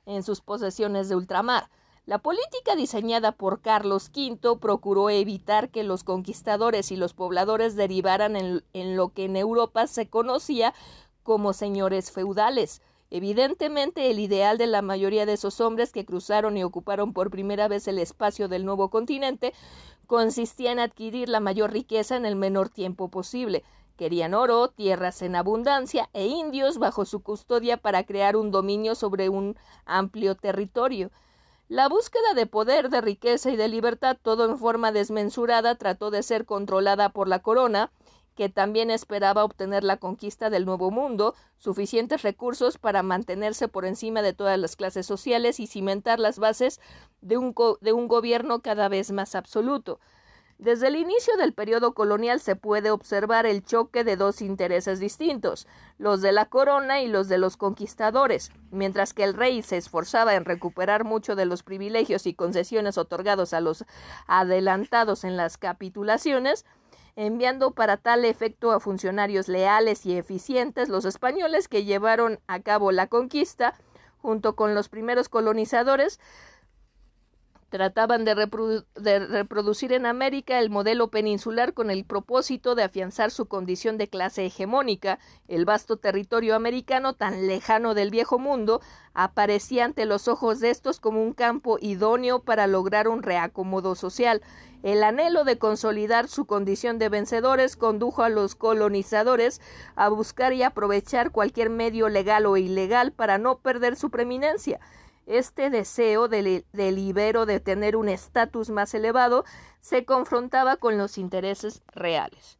en 0.07 0.23
sus 0.23 0.41
posesiones 0.43 1.09
de 1.09 1.17
ultramar. 1.17 1.71
La 2.07 2.19
política 2.19 2.77
diseñada 2.77 3.33
por 3.33 3.61
Carlos 3.63 4.11
V 4.15 4.59
procuró 4.61 5.11
evitar 5.11 5.71
que 5.71 5.83
los 5.83 6.05
conquistadores 6.05 6.93
y 6.93 6.97
los 6.97 7.15
pobladores 7.15 7.75
derivaran 7.75 8.37
en 8.37 8.97
lo 8.97 9.09
que 9.13 9.25
en 9.25 9.37
Europa 9.37 9.87
se 9.87 10.09
conocía 10.09 10.75
como 11.23 11.53
señores 11.53 12.11
feudales. 12.11 12.83
Evidentemente, 13.11 14.11
el 14.11 14.21
ideal 14.21 14.57
de 14.57 14.69
la 14.69 14.83
mayoría 14.83 15.27
de 15.27 15.33
esos 15.33 15.61
hombres 15.61 15.93
que 15.93 16.05
cruzaron 16.05 16.57
y 16.57 16.63
ocuparon 16.63 17.13
por 17.13 17.31
primera 17.31 17.67
vez 17.67 17.89
el 17.89 17.99
espacio 17.99 18.47
del 18.47 18.65
nuevo 18.65 18.89
continente 18.89 19.53
consistía 20.07 20.73
en 20.73 20.79
adquirir 20.79 21.29
la 21.29 21.41
mayor 21.41 21.73
riqueza 21.73 22.17
en 22.17 22.25
el 22.25 22.37
menor 22.37 22.69
tiempo 22.69 23.09
posible. 23.09 23.65
Querían 23.97 24.33
oro, 24.33 24.69
tierras 24.69 25.23
en 25.23 25.37
abundancia 25.37 26.09
e 26.13 26.27
indios 26.27 26.79
bajo 26.79 27.05
su 27.05 27.23
custodia 27.23 27.77
para 27.77 28.05
crear 28.05 28.37
un 28.37 28.51
dominio 28.51 28.95
sobre 28.95 29.29
un 29.29 29.57
amplio 29.85 30.37
territorio. 30.37 31.11
La 31.69 31.89
búsqueda 31.89 32.35
de 32.35 32.47
poder, 32.47 32.91
de 32.91 33.01
riqueza 33.01 33.51
y 33.51 33.57
de 33.57 33.69
libertad, 33.69 34.17
todo 34.21 34.49
en 34.51 34.59
forma 34.59 34.91
desmensurada, 34.91 35.75
trató 35.75 36.11
de 36.11 36.23
ser 36.23 36.45
controlada 36.45 37.11
por 37.11 37.29
la 37.29 37.41
corona, 37.41 37.93
que 38.41 38.49
también 38.49 38.91
esperaba 38.91 39.45
obtener 39.45 39.85
la 39.85 39.99
conquista 39.99 40.49
del 40.49 40.65
Nuevo 40.65 40.91
Mundo, 40.91 41.35
suficientes 41.59 42.23
recursos 42.23 42.79
para 42.79 43.03
mantenerse 43.03 43.69
por 43.69 43.85
encima 43.85 44.23
de 44.23 44.33
todas 44.33 44.59
las 44.59 44.77
clases 44.77 45.05
sociales 45.05 45.61
y 45.61 45.67
cimentar 45.67 46.19
las 46.19 46.39
bases 46.39 46.81
de 47.21 47.37
un, 47.37 47.55
de 47.83 47.93
un 47.93 48.09
gobierno 48.09 48.63
cada 48.63 48.89
vez 48.89 49.13
más 49.13 49.35
absoluto. 49.35 50.01
Desde 50.57 50.89
el 50.89 50.97
inicio 50.97 51.37
del 51.37 51.53
periodo 51.53 51.93
colonial 51.93 52.41
se 52.41 52.57
puede 52.57 52.91
observar 52.91 53.45
el 53.45 53.63
choque 53.63 54.05
de 54.05 54.17
dos 54.17 54.41
intereses 54.41 55.01
distintos, 55.01 55.67
los 55.99 56.23
de 56.23 56.33
la 56.33 56.47
corona 56.47 57.03
y 57.03 57.09
los 57.09 57.29
de 57.29 57.37
los 57.37 57.59
conquistadores. 57.59 58.53
Mientras 58.71 59.13
que 59.13 59.25
el 59.25 59.35
rey 59.35 59.61
se 59.61 59.77
esforzaba 59.77 60.35
en 60.35 60.47
recuperar 60.47 61.05
mucho 61.05 61.37
de 61.37 61.45
los 61.45 61.63
privilegios 61.63 62.27
y 62.27 62.33
concesiones 62.33 62.97
otorgados 62.97 63.53
a 63.53 63.61
los 63.61 63.85
adelantados 64.27 65.25
en 65.25 65.37
las 65.37 65.59
capitulaciones, 65.59 66.65
enviando 67.27 67.73
para 67.73 67.99
tal 67.99 68.25
efecto 68.25 68.73
a 68.73 68.81
funcionarios 68.81 69.47
leales 69.49 70.07
y 70.07 70.17
eficientes, 70.17 70.89
los 70.89 71.05
españoles 71.05 71.69
que 71.69 71.85
llevaron 71.85 72.41
a 72.47 72.61
cabo 72.61 72.93
la 72.93 73.09
conquista, 73.09 73.75
junto 74.23 74.57
con 74.57 74.75
los 74.75 74.89
primeros 74.89 75.29
colonizadores, 75.29 76.19
trataban 77.71 78.25
de, 78.25 78.35
reproducir 78.35 79.93
en 79.93 80.05
América 80.05 80.59
el 80.59 80.71
modelo 80.71 81.09
peninsular 81.09 81.73
con 81.73 81.91
el 81.91 82.05
propósito 82.05 82.75
de 82.75 82.83
afianzar 82.83 83.31
su 83.31 83.47
condición 83.47 83.97
de 83.97 84.09
clase 84.09 84.45
hegemónica. 84.45 85.19
El 85.49 85.65
vasto 85.65 85.97
territorio 85.97 86.57
americano, 86.57 87.15
tan 87.15 87.47
lejano 87.47 87.95
del 87.95 88.11
viejo 88.11 88.39
mundo, 88.39 88.83
aparecía 89.15 89.85
ante 89.85 90.05
los 90.05 90.27
ojos 90.27 90.59
de 90.59 90.71
estos 90.71 90.99
como 90.99 91.23
un 91.23 91.33
campo 91.33 91.79
idóneo 91.81 92.41
para 92.41 92.67
lograr 92.67 93.07
un 93.07 93.23
reacomodo 93.23 93.95
social. 93.95 94.43
El 94.83 95.05
anhelo 95.05 95.45
de 95.45 95.59
consolidar 95.59 96.27
su 96.27 96.47
condición 96.47 96.99
de 96.99 97.09
vencedores 97.09 97.77
condujo 97.77 98.23
a 98.23 98.31
los 98.31 98.57
colonizadores 98.57 99.61
a 99.95 100.09
buscar 100.09 100.55
y 100.55 100.65
aprovechar 100.65 101.31
cualquier 101.31 101.71
medio 101.71 102.09
legal 102.09 102.47
o 102.47 102.57
ilegal 102.57 103.13
para 103.13 103.39
no 103.39 103.59
perder 103.59 103.95
su 103.95 104.11
preeminencia. 104.11 104.81
Este 105.31 105.71
deseo 105.71 106.27
del, 106.27 106.65
libero 106.73 107.47
de 107.47 107.61
tener 107.61 107.95
un 107.95 108.09
estatus 108.09 108.69
más 108.69 108.93
elevado 108.95 109.45
se 109.79 110.05
confrontaba 110.05 110.75
con 110.75 110.99
los 110.99 111.19
intereses 111.19 111.83
reales. 111.95 112.59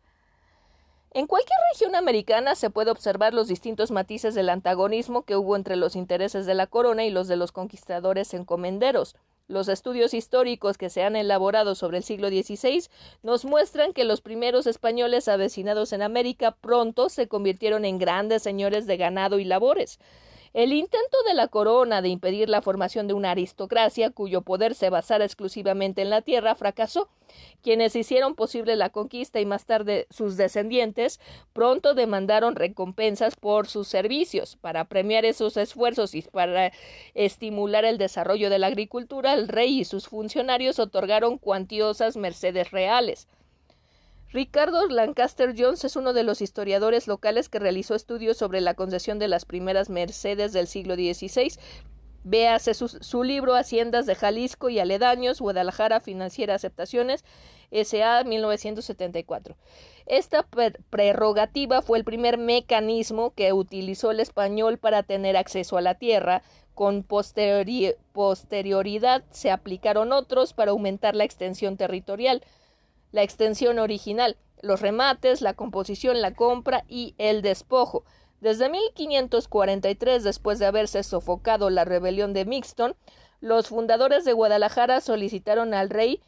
En 1.11 1.27
cualquier 1.27 1.59
región 1.73 1.97
americana 1.97 2.55
se 2.55 2.71
puede 2.71 2.93
observar 2.93 3.35
los 3.35 3.49
distintos 3.49 3.91
matices 3.91 4.37
del 4.37 4.49
antagonismo 4.49 5.23
que 5.23 5.35
hubo 5.35 5.57
entre 5.57 5.75
los 5.75 5.97
intereses 5.97 6.47
de 6.47 6.55
la 6.55 6.69
corona 6.69 7.05
y 7.05 7.11
los 7.11 7.27
de 7.27 7.35
los 7.35 7.51
conquistadores 7.51 8.35
encomenderos. 8.35 9.17
Los 9.49 9.67
estudios 9.67 10.15
históricos 10.15 10.79
que 10.79 10.91
se 10.91 11.03
han 11.03 11.17
elaborado 11.17 11.75
sobre 11.75 11.97
el 11.97 12.05
siglo 12.05 12.29
XVI 12.29 12.85
nos 13.25 13.45
muestran 13.45 13.93
que 13.93 14.05
los 14.05 14.21
primeros 14.21 14.69
españoles 14.69 15.27
avecinados 15.27 15.93
en 15.93 16.03
América 16.03 16.53
pronto 16.53 17.09
se 17.09 17.27
convirtieron 17.27 17.85
en 17.85 17.99
grandes 17.99 18.45
señores 18.45 18.87
de 18.87 18.97
ganado 18.97 19.41
y 19.41 19.45
labores. 19.45 19.99
El 20.53 20.73
intento 20.73 21.17
de 21.29 21.35
la 21.35 21.47
corona 21.47 22.03
de 22.03 22.09
impedir 22.09 22.49
la 22.49 22.61
formación 22.61 23.07
de 23.07 23.15
una 23.15 23.31
aristocracia 23.31 24.11
cuyo 24.11 24.43
poder 24.43 24.75
se 24.75 24.91
basara 24.91 25.25
exclusivamente 25.25 26.03
en 26.03 26.11
la 26.11 26.23
tierra 26.23 26.57
fracasó. 26.57 27.09
Quienes 27.63 27.95
hicieron 27.95 28.35
posible 28.35 28.75
la 28.75 28.91
conquista 28.91 29.39
y 29.39 29.47
más 29.47 29.65
tarde 29.65 30.09
sus 30.11 30.37
descendientes 30.37 31.21
pronto 31.53 31.95
demandaron 31.95 32.57
recompensas 32.57 33.37
por 33.37 33.69
sus 33.69 33.87
servicios. 33.87 34.57
Para 34.57 34.87
premiar 34.87 35.25
esos 35.25 35.57
esfuerzos 35.57 36.17
y 36.17 36.23
para 36.23 36.73
estimular 37.15 37.85
el 37.85 37.97
desarrollo 37.97 38.51
de 38.51 38.59
la 38.59 38.67
agricultura, 38.67 39.35
el 39.35 39.47
rey 39.47 39.79
y 39.79 39.85
sus 39.85 40.09
funcionarios 40.09 40.81
otorgaron 40.81 41.39
cuantiosas 41.39 42.17
mercedes 42.17 42.73
reales. 42.73 43.29
Ricardo 44.33 44.87
Lancaster 44.87 45.57
Jones 45.59 45.85
es 45.85 45.97
uno 45.97 46.13
de 46.13 46.23
los 46.23 46.41
historiadores 46.41 47.09
locales 47.09 47.49
que 47.49 47.59
realizó 47.59 47.97
estudios 47.97 48.37
sobre 48.37 48.61
la 48.61 48.75
concesión 48.75 49.19
de 49.19 49.27
las 49.27 49.45
primeras 49.45 49.91
mercedes 49.91 50.53
del 50.53 50.69
siglo 50.69 50.95
XVI. 50.95 51.53
Véase 52.23 52.75
su, 52.75 53.25
libro 53.25 53.57
Haciendas 53.57 54.07
de 54.07 54.15
Jalisco 54.15 54.69
y 54.69 54.79
Aledaños, 54.79 55.41
Guadalajara, 55.41 55.99
Financiera 55.99 56.55
Aceptaciones, 56.55 57.25
S.A. 57.73 58.23
1974. 58.23 59.57
Esta 60.07 60.47
prerrogativa 60.91 61.83
fue 61.83 61.99
el 61.99 62.05
primer 62.05 62.39
mecanismo 62.39 63.35
que 63.35 63.53
utilizó 63.53 64.13
el 64.13 64.21
español 64.21 64.79
para 64.79 65.03
tener 65.03 65.37
acceso 65.37 65.77
a 65.77 65.81
la 65.81 65.97
tierra. 65.97 66.45
Con 66.75 67.03
posterioridad 67.03 69.25
se 69.31 69.51
aplicaron 69.51 70.13
otros 70.13 70.53
para 70.53 70.71
aumentar 70.71 71.17
la 71.17 71.25
extensión 71.25 71.77
territorial 71.77 72.45
la 73.13 73.23
extensión 73.23 73.79
original, 73.79 74.37
los 74.63 74.81
remates, 74.81 75.41
la 75.41 75.55
composición, 75.55 76.21
la 76.21 76.35
compra 76.35 76.85
y 76.89 77.15
el 77.19 77.43
despojo. 77.43 78.05
Desde 78.41 78.71
1543, 78.71 80.25
después 80.25 80.59
de 80.59 80.67
haberse 80.67 81.03
sofocado 81.03 81.71
la 81.71 81.85
rebelión 81.85 82.33
de 82.33 82.45
Mixton, 82.45 82.97
los 83.41 83.69
fundadores 83.69 84.25
de 84.25 84.33
Guadalajara 84.33 85.01
solicitaron 85.01 85.75
al 85.75 85.91
rey 85.91 86.21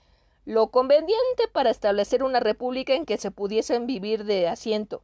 lo 0.45 0.69
conveniente 0.69 1.47
para 1.53 1.71
establecer 1.71 2.25
una 2.25 2.41
república 2.41 2.95
en 2.95 3.07
que 3.07 3.17
se 3.17 3.31
pudiesen 3.31 3.87
vivir 3.87 4.25
de 4.25 4.49
asiento. 4.49 5.03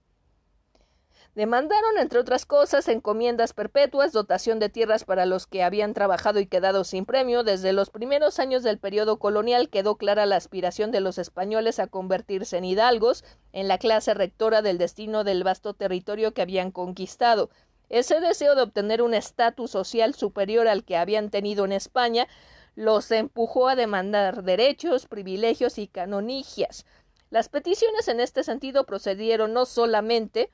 Demandaron, 1.38 1.99
entre 1.99 2.18
otras 2.18 2.47
cosas, 2.47 2.88
encomiendas 2.88 3.52
perpetuas, 3.52 4.11
dotación 4.11 4.59
de 4.59 4.71
tierras 4.71 5.04
para 5.04 5.25
los 5.25 5.47
que 5.47 5.62
habían 5.62 5.95
trabajado 5.95 6.40
y 6.40 6.47
quedado 6.47 6.83
sin 6.83 7.07
premio. 7.07 7.45
Desde 7.45 7.73
los 7.73 7.90
primeros 7.90 8.40
años 8.40 8.64
del 8.64 8.78
periodo 8.78 9.21
colonial 9.21 9.68
quedó 9.68 9.95
clara 9.95 10.26
la 10.26 10.35
aspiración 10.35 10.90
de 10.90 10.99
los 10.99 11.16
españoles 11.16 11.78
a 11.78 11.87
convertirse 11.87 12.57
en 12.57 12.64
hidalgos, 12.64 13.23
en 13.52 13.68
la 13.68 13.78
clase 13.78 14.14
rectora 14.14 14.62
del 14.62 14.78
destino 14.78 15.23
del 15.23 15.45
vasto 15.45 15.75
territorio 15.75 16.35
que 16.35 16.42
habían 16.42 16.73
conquistado. 16.73 17.50
Ese 17.88 18.18
deseo 18.18 18.57
de 18.57 18.62
obtener 18.62 19.00
un 19.00 19.14
estatus 19.14 19.71
social 19.71 20.14
superior 20.14 20.66
al 20.66 20.83
que 20.83 20.97
habían 20.97 21.30
tenido 21.30 21.64
en 21.64 21.71
España 21.71 22.26
los 22.75 23.12
empujó 23.12 23.68
a 23.68 23.76
demandar 23.76 24.42
derechos, 24.42 25.07
privilegios 25.07 25.78
y 25.78 25.87
canonigias. 25.87 26.85
Las 27.30 27.49
peticiones 27.49 28.09
en 28.09 28.18
este 28.18 28.42
sentido 28.42 28.87
procedieron 28.87 29.52
no 29.52 29.66
solamente 29.66 30.50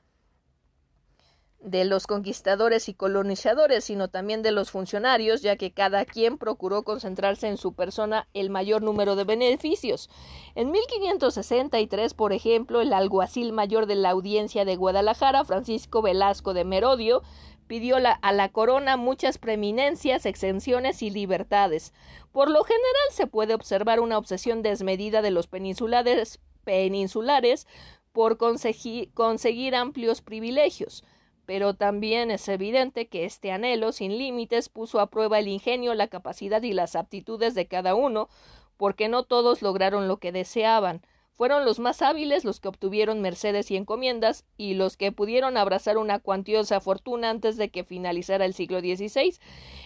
de 1.65 1.83
los 1.83 2.05
conquistadores 2.05 2.87
y 2.89 2.93
colonizadores, 2.93 3.85
sino 3.85 4.07
también 4.07 4.43
de 4.43 4.51
los 4.51 4.69
funcionarios, 4.69 5.41
ya 5.41 5.55
que 5.55 5.71
cada 5.71 6.05
quien 6.05 6.37
procuró 6.37 6.83
concentrarse 6.83 7.47
en 7.47 7.57
su 7.57 7.73
persona 7.73 8.27
el 8.35 8.51
mayor 8.51 8.83
número 8.83 9.15
de 9.15 9.23
beneficios. 9.23 10.09
En 10.53 10.69
1563, 10.69 12.13
por 12.13 12.33
ejemplo, 12.33 12.81
el 12.81 12.93
alguacil 12.93 13.51
mayor 13.51 13.87
de 13.87 13.95
la 13.95 14.11
audiencia 14.11 14.63
de 14.63 14.75
Guadalajara, 14.75 15.43
Francisco 15.43 16.03
Velasco 16.03 16.53
de 16.53 16.65
Merodio, 16.65 17.23
pidió 17.65 17.97
a 17.97 18.31
la 18.31 18.49
corona 18.49 18.95
muchas 18.95 19.39
preeminencias, 19.39 20.27
exenciones 20.27 21.01
y 21.01 21.09
libertades. 21.09 21.93
Por 22.31 22.51
lo 22.51 22.63
general 22.63 23.07
se 23.09 23.25
puede 23.25 23.55
observar 23.55 24.01
una 24.01 24.19
obsesión 24.19 24.61
desmedida 24.61 25.23
de 25.23 25.31
los 25.31 25.47
peninsulares, 25.47 26.39
peninsulares 26.63 27.65
por 28.11 28.37
conseguir 28.37 29.75
amplios 29.75 30.21
privilegios 30.21 31.03
pero 31.45 31.73
también 31.73 32.31
es 32.31 32.47
evidente 32.47 33.07
que 33.07 33.25
este 33.25 33.51
anhelo 33.51 33.91
sin 33.91 34.17
límites 34.17 34.69
puso 34.69 34.99
a 34.99 35.09
prueba 35.09 35.39
el 35.39 35.47
ingenio, 35.47 35.93
la 35.93 36.07
capacidad 36.07 36.61
y 36.63 36.73
las 36.73 36.95
aptitudes 36.95 37.55
de 37.55 37.67
cada 37.67 37.95
uno, 37.95 38.29
porque 38.77 39.07
no 39.07 39.23
todos 39.23 39.61
lograron 39.61 40.07
lo 40.07 40.17
que 40.17 40.31
deseaban. 40.31 41.01
Fueron 41.35 41.65
los 41.65 41.79
más 41.79 42.01
hábiles 42.01 42.45
los 42.45 42.61
que 42.61 42.69
obtuvieron 42.69 43.21
mercedes 43.21 43.69
y 43.69 43.75
encomiendas 43.75 44.45
y 44.55 44.75
los 44.75 44.95
que 44.95 45.11
pudieron 45.11 45.57
abrazar 45.57 45.97
una 45.97 46.19
cuantiosa 46.19 46.79
fortuna 46.79 47.29
antes 47.29 47.57
de 47.57 47.69
que 47.69 47.83
finalizara 47.83 48.45
el 48.45 48.53
siglo 48.53 48.79
XVI. 48.79 49.37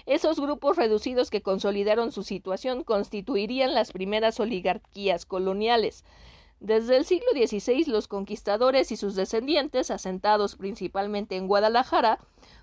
Esos 0.06 0.40
grupos 0.40 0.78
reducidos 0.78 1.32
que 1.32 1.42
consolidaron 1.42 2.12
su 2.12 2.22
situación 2.22 2.84
constituirían 2.84 3.74
las 3.74 3.92
primeras 3.92 4.40
oligarquías 4.40 5.26
coloniales. 5.26 6.06
Desde 6.60 6.98
el 6.98 7.06
siglo 7.06 7.28
XVI 7.34 7.86
los 7.86 8.08
conquistadores 8.08 8.92
y 8.92 8.98
sus 8.98 9.16
descendientes, 9.16 9.92
asentados 9.92 10.58
principalmente 10.58 11.38
en 11.38 11.48
Guadalajara, 11.48 12.20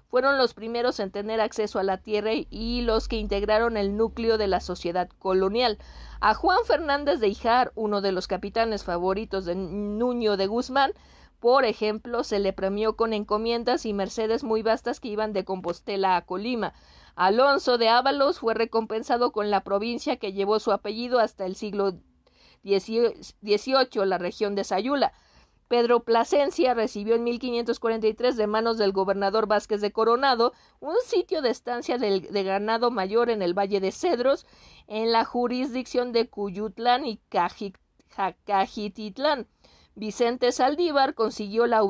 fueron 0.08 0.38
los 0.38 0.54
primeros 0.54 1.00
en 1.00 1.10
tener 1.10 1.40
acceso 1.40 1.78
a 1.78 1.82
la 1.82 1.98
tierra 1.98 2.32
y 2.34 2.82
los 2.82 3.08
que 3.08 3.16
integraron 3.16 3.76
el 3.76 3.96
núcleo 3.96 4.38
de 4.38 4.46
la 4.46 4.60
sociedad 4.60 5.08
colonial. 5.18 5.78
A 6.20 6.34
Juan 6.34 6.58
Fernández 6.66 7.20
de 7.20 7.28
Ijar, 7.28 7.72
uno 7.74 8.00
de 8.00 8.12
los 8.12 8.26
capitanes 8.26 8.84
favoritos 8.84 9.44
de 9.44 9.54
Nuño 9.54 10.36
de 10.36 10.46
Guzmán, 10.46 10.92
por 11.40 11.64
ejemplo, 11.64 12.24
se 12.24 12.38
le 12.38 12.52
premió 12.52 12.96
con 12.96 13.12
encomiendas 13.12 13.84
y 13.84 13.92
mercedes 13.92 14.42
muy 14.42 14.62
vastas 14.62 15.00
que 15.00 15.08
iban 15.08 15.32
de 15.32 15.44
Compostela 15.44 16.16
a 16.16 16.24
Colima. 16.24 16.72
Alonso 17.14 17.78
de 17.78 17.88
Ábalos 17.88 18.40
fue 18.40 18.54
recompensado 18.54 19.32
con 19.32 19.50
la 19.50 19.64
provincia 19.64 20.16
que 20.16 20.32
llevó 20.32 20.60
su 20.60 20.72
apellido 20.72 21.18
hasta 21.18 21.46
el 21.46 21.56
siglo 21.56 21.94
XVIII, 22.66 24.06
la 24.06 24.18
región 24.18 24.54
de 24.54 24.64
Sayula. 24.64 25.12
Pedro 25.68 26.04
Plasencia 26.04 26.74
recibió 26.74 27.14
en 27.16 27.24
1543 27.24 28.36
de 28.36 28.46
manos 28.46 28.78
del 28.78 28.92
gobernador 28.92 29.46
Vázquez 29.48 29.80
de 29.80 29.90
Coronado 29.90 30.52
un 30.80 30.94
sitio 31.04 31.42
de 31.42 31.50
estancia 31.50 31.98
de, 31.98 32.20
ganado 32.44 32.90
mayor 32.92 33.30
en 33.30 33.42
el 33.42 33.52
Valle 33.54 33.80
de 33.80 33.90
Cedros, 33.90 34.46
en 34.86 35.10
la 35.10 35.24
jurisdicción 35.24 36.12
de 36.12 36.28
Cuyutlán 36.28 37.04
y 37.04 37.20
Cajititlán. 38.44 39.48
Vicente 39.96 40.52
Saldívar 40.52 41.14
consiguió 41.14 41.66
la, 41.66 41.82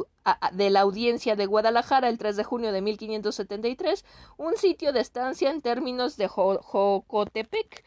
de 0.53 0.71
la 0.71 0.81
audiencia 0.81 1.35
de 1.35 1.47
Guadalajara 1.47 2.09
el 2.09 2.19
3 2.19 2.37
de 2.37 2.45
junio 2.45 2.73
de 2.73 2.81
1573 2.81 4.05
un 4.37 4.57
sitio 4.57 4.93
de 4.93 5.01
estancia 5.01 5.51
en 5.51 5.61
términos 5.61 6.17
de 6.17 6.29
Jocotepec 6.29 7.85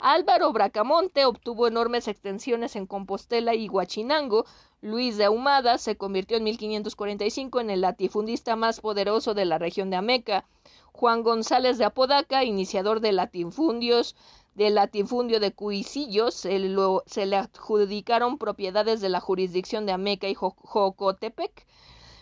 Álvaro 0.00 0.52
Bracamonte 0.52 1.24
obtuvo 1.24 1.66
enormes 1.66 2.06
extensiones 2.06 2.76
en 2.76 2.86
Compostela 2.86 3.56
y 3.56 3.68
Huachinango. 3.68 4.44
Luis 4.80 5.16
de 5.16 5.24
Ahumada 5.24 5.76
se 5.76 5.96
convirtió 5.96 6.36
en 6.36 6.44
1545 6.44 7.58
en 7.58 7.70
el 7.70 7.80
latifundista 7.80 8.54
más 8.54 8.80
poderoso 8.80 9.34
de 9.34 9.44
la 9.44 9.58
región 9.58 9.90
de 9.90 9.96
Ameca. 9.96 10.44
Juan 10.92 11.24
González 11.24 11.78
de 11.78 11.84
Apodaca, 11.84 12.44
iniciador 12.44 13.00
de 13.00 13.10
latifundios, 13.10 14.14
del 14.54 14.76
latifundio 14.76 15.40
de 15.40 15.52
Cuicillos, 15.52 16.34
se, 16.34 16.76
se, 17.06 17.26
le 17.26 17.36
adjudicaron 17.36 18.38
propiedades 18.38 19.00
de 19.00 19.08
la 19.08 19.20
jurisdicción 19.20 19.84
de 19.84 19.92
Ameca 19.92 20.28
y 20.28 20.34
Jocotepec. 20.34 21.66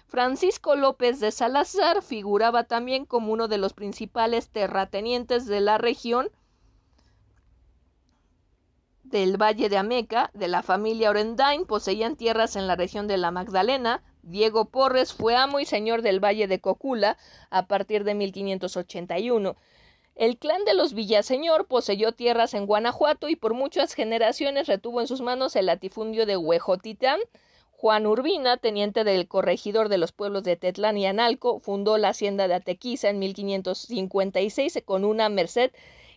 Francisco 0.06 0.76
López 0.76 1.21
de 1.21 1.30
Salazar 1.30 2.02
figuraba 2.02 2.64
también 2.64 3.04
como 3.04 3.35
uno 3.35 3.49
de 3.49 3.59
los 3.59 3.75
principales 3.75 4.49
terratenientes 4.49 5.45
de 5.47 5.61
la 5.61 5.76
región 5.76 6.30
del 9.10 9.40
Valle 9.40 9.68
de 9.68 9.76
Ameca, 9.76 10.30
de 10.34 10.48
la 10.48 10.62
familia 10.62 11.10
Orendain, 11.10 11.64
poseían 11.64 12.16
tierras 12.16 12.56
en 12.56 12.66
la 12.66 12.75
región 12.75 13.06
de 13.06 13.16
la 13.16 13.30
Magdalena. 13.30 14.02
Diego 14.22 14.64
Porres 14.64 15.12
fue 15.12 15.36
amo 15.36 15.60
y 15.60 15.64
señor 15.64 16.02
del 16.02 16.18
Valle 16.18 16.48
de 16.48 16.60
Cocula 16.60 17.16
a 17.50 17.66
partir 17.66 18.02
de 18.02 18.14
1581. 18.14 19.54
El 20.16 20.38
clan 20.38 20.64
de 20.64 20.75
los 20.75 20.92
Villaseñor 20.94 21.66
poseyó 21.66 22.12
tierras 22.12 22.54
en 22.54 22.66
Guanajuato 22.66 23.28
y 23.28 23.36
por 23.36 23.54
muchas 23.54 23.94
generaciones 23.94 24.66
retuvo 24.66 25.00
en 25.00 25.06
sus 25.06 25.20
manos 25.20 25.54
el 25.54 25.66
latifundio 25.66 26.26
de 26.26 26.36
Huejotitán. 26.36 27.20
Juan 27.70 28.06
Urbina, 28.06 28.56
teniente 28.56 29.04
del 29.04 29.28
corregidor 29.28 29.88
de 29.88 29.98
los 29.98 30.10
pueblos 30.10 30.42
de 30.42 30.56
Tetlán 30.56 30.96
y 30.96 31.06
Analco, 31.06 31.60
fundó 31.60 31.96
la 31.96 32.08
hacienda 32.08 32.48
de 32.48 32.54
Atequiza 32.54 33.10
en 33.10 33.20
1556 33.20 34.82
con 34.84 35.04
una 35.04 35.28
merced 35.28 35.70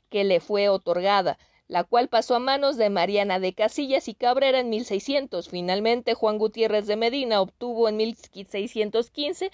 que 0.10 0.24
le 0.24 0.39
fue 0.39 0.69
otorgada 0.69 1.38
la 1.70 1.84
cual 1.84 2.10
pasó 2.10 2.36
a 2.36 2.40
manos 2.40 2.77
de 2.77 2.90
Mariana 2.90 3.40
de 3.40 3.53
Casillas 3.53 4.08
y 4.08 4.16
Cabrera 4.16 4.60
en 4.60 4.70
1600. 4.70 5.48
Finalmente, 5.50 6.16
Juan 6.16 6.40
Gutiérrez 6.40 6.88
de 6.88 6.98
Medina 6.98 7.42
obtuvo 7.42 7.88
en 7.88 7.96
1615 7.96 9.51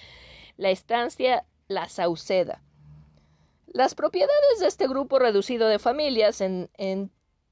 la 0.56 0.70
estancia 0.70 1.46
La 1.68 1.90
Sauceda. 1.90 2.64
Las 3.68 3.96
propiedades 3.96 4.60
de 4.62 4.68
este 4.68 4.88
grupo 4.88 5.20
reducido 5.20 5.68
de 5.68 5.78
familias 5.78 6.40
en, 6.40 6.70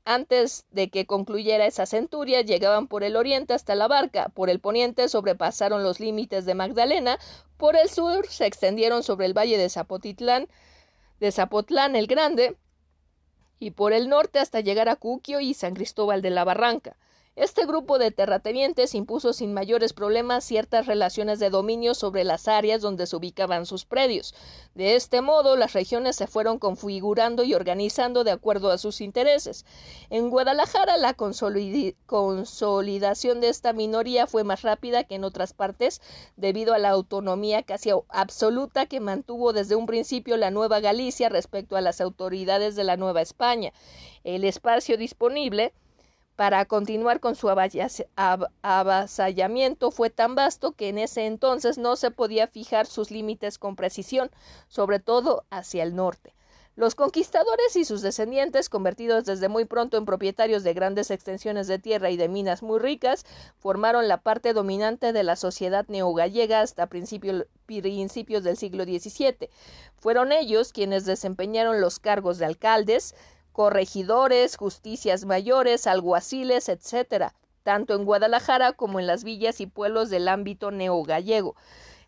antes 0.06 0.66
de 0.72 0.90
que 0.90 1.06
concluyera 1.06 1.66
esa 1.66 1.86
centuria 1.86 2.40
llegaban 2.40 2.88
por 2.88 3.04
el 3.04 3.18
oriente 3.18 3.54
hasta 3.54 3.76
la 3.76 3.90
barca, 3.90 4.30
por 4.30 4.50
el 4.50 4.62
poniente 4.62 5.10
sobrepasaron 5.10 5.84
los 5.84 6.00
límites 6.00 6.46
de 6.46 6.56
Magdalena, 6.56 7.20
por 7.58 7.76
el 7.76 7.90
sur 7.90 8.28
se 8.28 8.46
extendieron 8.46 9.04
sobre 9.04 9.26
el 9.26 9.38
valle 9.38 9.58
de 9.58 9.70
Zapotitlán, 9.70 10.48
de 11.20 11.34
Zapotlán 11.34 11.98
el 11.98 12.08
Grande, 12.08 12.56
y 13.60 13.72
por 13.72 13.94
el 13.94 14.10
norte 14.10 14.40
hasta 14.40 14.60
llegar 14.62 14.90
a 14.90 14.96
Cuquio 14.96 15.40
y 15.40 15.54
San 15.54 15.74
Cristóbal 15.74 16.22
de 16.22 16.30
la 16.30 16.44
Barranca. 16.44 16.96
Este 17.36 17.66
grupo 17.66 17.98
de 17.98 18.12
terratenientes 18.12 18.94
impuso 18.94 19.34
sin 19.34 19.56
mayores 19.56 19.92
problemas 19.92 20.44
ciertas 20.44 20.86
relaciones 20.86 21.40
de 21.40 21.50
dominio 21.50 21.96
sobre 21.96 22.24
las 22.24 22.48
áreas 22.48 22.80
donde 22.80 23.08
se 23.08 23.16
ubicaban 23.16 23.66
sus 23.66 23.86
predios. 23.86 24.36
De 24.76 24.96
este 24.96 25.22
modo, 25.22 25.58
las 25.58 25.74
regiones 25.74 26.16
se 26.16 26.28
fueron 26.28 26.60
configurando 26.60 27.44
y 27.44 27.56
organizando 27.56 28.24
de 28.24 28.30
acuerdo 28.30 28.70
a 28.70 28.78
sus 28.78 29.02
intereses. 29.02 29.66
En 30.12 30.30
Guadalajara, 30.30 30.98
la 30.98 31.16
consolidación 31.16 33.42
de 33.42 33.50
esta 33.50 33.74
minoría 33.74 34.28
fue 34.28 34.44
más 34.44 34.62
rápida 34.62 35.04
que 35.04 35.16
en 35.16 35.24
otras 35.24 35.54
partes, 35.54 36.02
debido 36.36 36.76
a 36.76 36.78
la 36.78 36.90
autonomía 36.90 37.64
casi 37.64 37.90
absoluta 38.10 38.86
que 38.86 39.00
mantuvo 39.00 39.54
desde 39.54 39.76
un 39.76 39.88
principio 39.88 40.38
la 40.38 40.52
Nueva 40.52 40.82
Galicia 40.82 41.30
respecto 41.30 41.78
a 41.78 41.82
las 41.82 42.00
autoridades 42.00 42.76
de 42.76 42.84
la 42.84 42.96
Nueva 42.96 43.24
España. 43.24 43.74
El 44.24 44.44
espacio 44.44 44.98
disponible 44.98 45.74
para 46.36 46.66
continuar 46.66 47.20
con 47.20 47.36
su 47.36 47.48
avasallamiento 48.64 49.92
fue 49.92 50.10
tan 50.10 50.36
vasto 50.36 50.72
que 50.72 50.90
en 50.90 50.98
ese 50.98 51.26
entonces 51.26 51.78
no 51.78 51.96
se 51.96 52.12
podía 52.12 52.48
fijar 52.48 52.86
sus 52.88 53.12
límites 53.12 53.58
con 53.58 53.76
precisión, 53.76 54.32
sobre 54.68 55.00
todo 55.00 55.46
hacia 55.50 55.84
el 55.84 55.96
norte. 55.96 56.34
Los 56.76 56.96
conquistadores 56.96 57.76
y 57.76 57.86
sus 57.86 58.02
descendientes, 58.02 58.68
convertidos 58.68 59.26
desde 59.26 59.48
muy 59.48 59.66
pronto 59.66 59.96
en 59.96 60.06
propietarios 60.06 60.64
de 60.64 60.74
grandes 60.74 61.12
extensiones 61.12 61.68
de 61.68 61.78
tierra 61.78 62.10
y 62.10 62.18
de 62.18 62.28
minas 62.28 62.64
muy 62.64 62.80
ricas, 62.80 63.26
formaron 63.60 64.08
la 64.08 64.22
parte 64.22 64.54
dominante 64.54 65.14
de 65.14 65.22
la 65.22 65.36
sociedad 65.36 65.86
neogallega 65.88 66.62
hasta 66.62 66.88
principios 66.88 67.46
del 67.68 68.58
siglo 68.58 68.86
XVII. 68.86 69.52
Fueron 69.98 70.32
ellos 70.32 70.74
quienes 70.74 71.06
desempeñaron 71.06 71.80
los 71.80 72.00
cargos 72.00 72.40
de 72.40 72.46
alcaldes, 72.46 73.14
corregidores, 73.54 74.58
justicias 74.58 75.24
mayores, 75.26 75.88
alguaciles, 75.88 76.68
etc., 76.68 77.32
tanto 77.64 77.96
en 77.96 78.04
Guadalajara 78.04 78.74
como 78.74 79.00
en 79.00 79.08
las 79.08 79.24
villas 79.24 79.62
y 79.62 79.68
pueblos 79.68 80.10
del 80.10 80.28
ámbito 80.28 80.72
neogallego. 80.72 81.56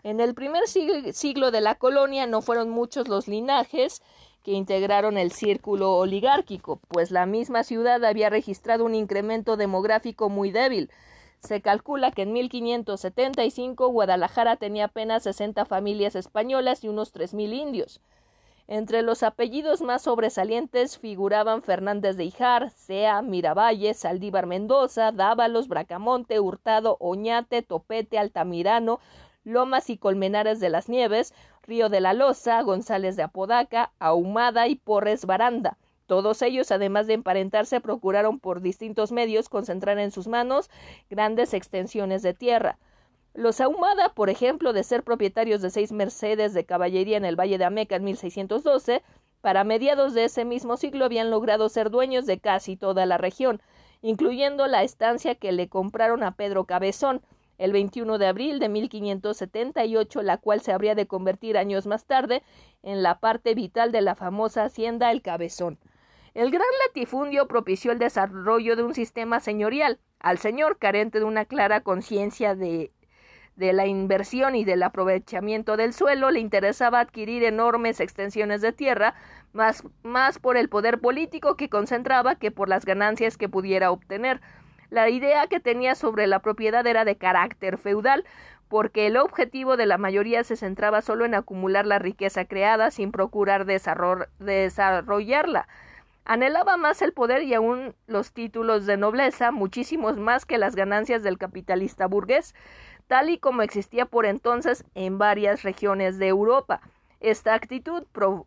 En 0.04 0.20
el 0.20 0.36
primer 0.36 0.64
siglo 0.68 1.52
de 1.52 1.62
la 1.62 1.76
colonia 1.76 2.28
no 2.28 2.42
fueron 2.42 2.70
muchos 2.70 3.08
los 3.08 3.28
linajes 3.28 4.02
que 4.44 4.52
integraron 4.52 5.18
el 5.18 5.32
círculo 5.32 5.94
oligárquico, 5.96 6.80
pues 6.90 7.10
la 7.10 7.26
misma 7.26 7.64
ciudad 7.64 8.04
había 8.06 8.30
registrado 8.30 8.86
un 8.86 8.94
incremento 8.94 9.58
demográfico 9.58 10.30
muy 10.30 10.52
débil. 10.52 10.92
Se 11.40 11.62
calcula 11.62 12.12
que 12.12 12.24
en 12.24 12.34
1575 12.34 13.88
Guadalajara 13.88 14.58
tenía 14.58 14.86
apenas 14.86 15.24
60 15.24 15.66
familias 15.66 16.16
españolas 16.16 16.84
y 16.84 16.88
unos 16.88 17.14
3.000 17.14 17.54
indios. 17.54 18.02
Entre 18.68 19.04
los 19.04 19.22
apellidos 19.22 19.82
más 19.82 20.02
sobresalientes 20.02 20.98
figuraban 20.98 21.62
Fernández 21.62 22.18
de 22.18 22.26
Ijar, 22.26 22.72
Sea, 22.72 23.22
Miravalle, 23.22 23.94
Saldívar 23.94 24.48
Mendoza, 24.48 25.12
Dávalos, 25.12 25.68
Bracamonte, 25.68 26.40
Hurtado, 26.40 26.98
Oñate, 27.00 27.62
Topete, 27.62 28.18
Altamirano, 28.18 29.00
Lomas 29.44 29.92
y 29.92 29.98
Colmenares 29.98 30.60
de 30.60 30.70
las 30.70 30.90
Nieves, 30.90 31.36
Río 31.62 31.90
de 31.90 32.02
la 32.02 32.14
Loza, 32.14 32.60
González 32.64 33.16
de 33.16 33.24
Apodaca, 33.24 33.92
Ahumada 34.00 34.68
y 34.68 34.76
Porres 34.76 35.26
Baranda. 35.26 35.78
Todos 36.08 36.42
ellos, 36.42 36.72
además 36.72 37.06
de 37.06 37.14
emparentarse, 37.14 37.82
procuraron 37.82 38.40
por 38.40 38.62
distintos 38.62 39.12
medios 39.12 39.48
concentrar 39.48 40.00
en 40.00 40.10
sus 40.10 40.28
manos 40.28 40.72
grandes 41.12 41.54
extensiones 41.54 42.24
de 42.24 42.34
tierra. 42.34 42.80
Los 43.36 43.60
Ahumada, 43.60 44.14
por 44.14 44.30
ejemplo, 44.30 44.72
de 44.72 44.86
ser 44.86 45.04
propietarios 45.04 45.62
de 45.62 45.70
seis 45.70 45.92
mercedes 45.92 46.54
de 46.54 46.66
caballería 46.66 47.18
en 47.18 47.26
el 47.26 47.38
Valle 47.38 47.58
de 47.58 47.66
Ameca 47.66 47.98
en 47.98 48.06
1612, 48.06 49.04
para 49.42 49.66
mediados 49.66 50.14
de 50.14 50.24
ese 50.24 50.46
mismo 50.46 50.78
siglo 50.78 51.04
habían 51.04 51.30
logrado 51.30 51.68
ser 51.68 51.90
dueños 51.90 52.26
de 52.26 52.40
casi 52.40 52.78
toda 52.78 53.06
la 53.06 53.18
región, 53.18 53.62
incluyendo 54.02 54.68
la 54.68 54.84
estancia 54.84 55.36
que 55.36 55.52
le 55.52 55.68
compraron 55.68 56.24
a 56.24 56.38
Pedro 56.38 56.64
Cabezón 56.64 57.22
el 57.58 57.74
21 57.74 58.18
de 58.20 58.28
abril 58.28 58.60
de 58.60 58.70
1578, 58.70 60.22
la 60.22 60.38
cual 60.38 60.62
se 60.62 60.72
habría 60.72 60.96
de 60.96 61.06
convertir 61.06 61.58
años 61.58 61.88
más 61.88 62.06
tarde 62.06 62.42
en 62.84 63.04
la 63.04 63.20
parte 63.20 63.54
vital 63.54 63.92
de 63.92 64.00
la 64.00 64.16
famosa 64.16 64.64
hacienda 64.64 65.12
El 65.12 65.22
Cabezón. 65.22 65.78
El 66.34 66.52
gran 66.52 66.68
latifundio 66.88 67.50
propició 67.50 67.92
el 67.92 68.00
desarrollo 68.00 68.78
de 68.78 68.84
un 68.84 68.94
sistema 68.94 69.42
señorial, 69.42 70.00
Al 70.20 70.38
señor, 70.38 70.80
carente 70.80 71.20
de 71.20 71.26
una 71.26 71.46
clara 71.46 71.82
conciencia 71.82 72.56
de 72.56 72.92
de 73.56 73.74
la 73.74 73.86
inversión 73.86 74.56
y 74.56 74.66
del 74.66 74.84
aprovechamiento 74.84 75.78
del 75.78 75.94
suelo, 75.94 76.32
le 76.32 76.40
interesaba 76.40 77.00
adquirir 77.00 77.44
enormes 77.44 78.00
extensiones 78.00 78.62
de 78.62 78.74
tierra, 78.74 79.16
más, 79.54 79.84
más 80.04 80.40
por 80.40 80.58
el 80.58 80.70
poder 80.70 81.00
político 81.00 81.56
que 81.56 81.70
concentraba 81.70 82.36
que 82.36 82.52
por 82.52 82.68
las 82.68 82.86
ganancias 82.86 83.38
que 83.38 83.50
pudiera 83.50 83.92
obtener. 83.92 84.42
La 84.90 85.10
idea 85.10 85.48
que 85.48 85.60
tenía 85.60 85.96
sobre 85.96 86.28
la 86.28 86.40
propiedad 86.40 86.86
era 86.86 87.06
de 87.06 87.16
carácter 87.16 87.78
feudal, 87.78 88.26
porque 88.68 89.08
el 89.08 89.18
objetivo 89.18 89.78
de 89.78 89.86
la 89.86 89.98
mayoría 89.98 90.44
se 90.44 90.58
centraba 90.58 91.02
solo 91.02 91.24
en 91.24 91.36
acumular 91.36 91.86
la 91.86 92.00
riqueza 92.00 92.46
creada 92.46 92.92
sin 92.92 93.12
procurar 93.12 93.66
desarrollarla. 93.66 95.68
Anhelaba 96.26 96.76
más 96.76 97.04
el 97.04 97.14
poder 97.14 97.44
y 97.44 97.54
aún 97.54 97.94
los 98.08 98.34
títulos 98.34 98.88
de 98.88 98.98
nobleza, 98.98 99.52
muchísimos 99.52 100.18
más 100.18 100.46
que 100.46 100.58
las 100.58 100.76
ganancias 100.76 101.22
del 101.22 101.38
capitalista 101.38 102.08
burgués 102.08 102.56
tal 103.08 103.30
y 103.30 103.38
como 103.38 103.62
existía 103.62 104.06
por 104.06 104.26
entonces 104.26 104.84
en 104.96 105.18
varias 105.18 105.64
regiones 105.64 106.18
de 106.18 106.28
Europa. 106.28 106.82
Esta 107.20 107.54
actitud 107.54 108.04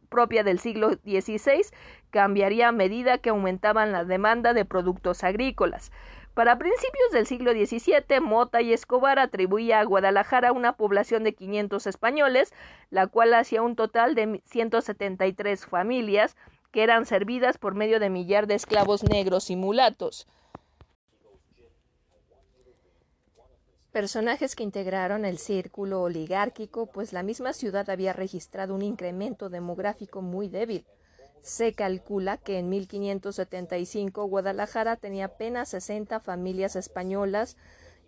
propia 0.09 0.45
del 0.45 0.59
siglo 0.59 0.91
XVI 0.91 1.63
cambiaría 2.11 2.69
a 2.69 2.73
medida 2.73 3.19
que 3.19 3.31
aumentaban 3.31 3.93
la 3.93 4.05
demanda 4.05 4.55
de 4.55 4.65
productos 4.65 5.25
agrícolas. 5.25 5.91
Para 6.35 6.59
principios 6.59 7.11
del 7.13 7.27
siglo 7.27 7.51
XVII, 7.51 8.21
Mota 8.21 8.63
y 8.63 8.73
Escobar 8.73 9.19
atribuía 9.19 9.81
a 9.81 9.85
Guadalajara 9.85 10.53
una 10.53 10.75
población 10.75 11.25
de 11.25 11.35
500 11.35 11.89
españoles, 11.89 12.55
la 12.91 13.09
cual 13.09 13.35
hacía 13.35 13.63
un 13.63 13.75
total 13.75 14.15
de 14.15 14.41
173 14.45 15.67
familias, 15.67 16.37
que 16.71 16.85
eran 16.85 17.07
servidas 17.07 17.59
por 17.59 17.75
medio 17.75 17.99
de 17.99 18.11
millar 18.11 18.47
de 18.47 18.55
esclavos 18.55 19.03
negros 19.03 19.51
y 19.51 19.57
mulatos. 19.57 20.29
Personajes 23.93 24.55
que 24.55 24.65
integraron 24.65 25.25
el 25.25 25.39
círculo 25.39 26.03
oligárquico, 26.03 26.87
pues 26.87 27.13
la 27.13 27.23
misma 27.23 27.53
ciudad 27.53 27.89
había 27.91 28.13
registrado 28.13 28.75
un 28.75 28.83
incremento 28.83 29.49
demográfico 29.49 30.23
muy 30.23 30.49
débil. 30.49 30.85
Se 31.41 31.73
calcula 31.73 32.37
que 32.37 32.59
en 32.59 32.69
1575 32.69 34.25
Guadalajara 34.25 34.97
tenía 34.97 35.27
apenas 35.27 35.71
60 35.71 36.21
familias 36.21 36.77
españolas 36.77 37.57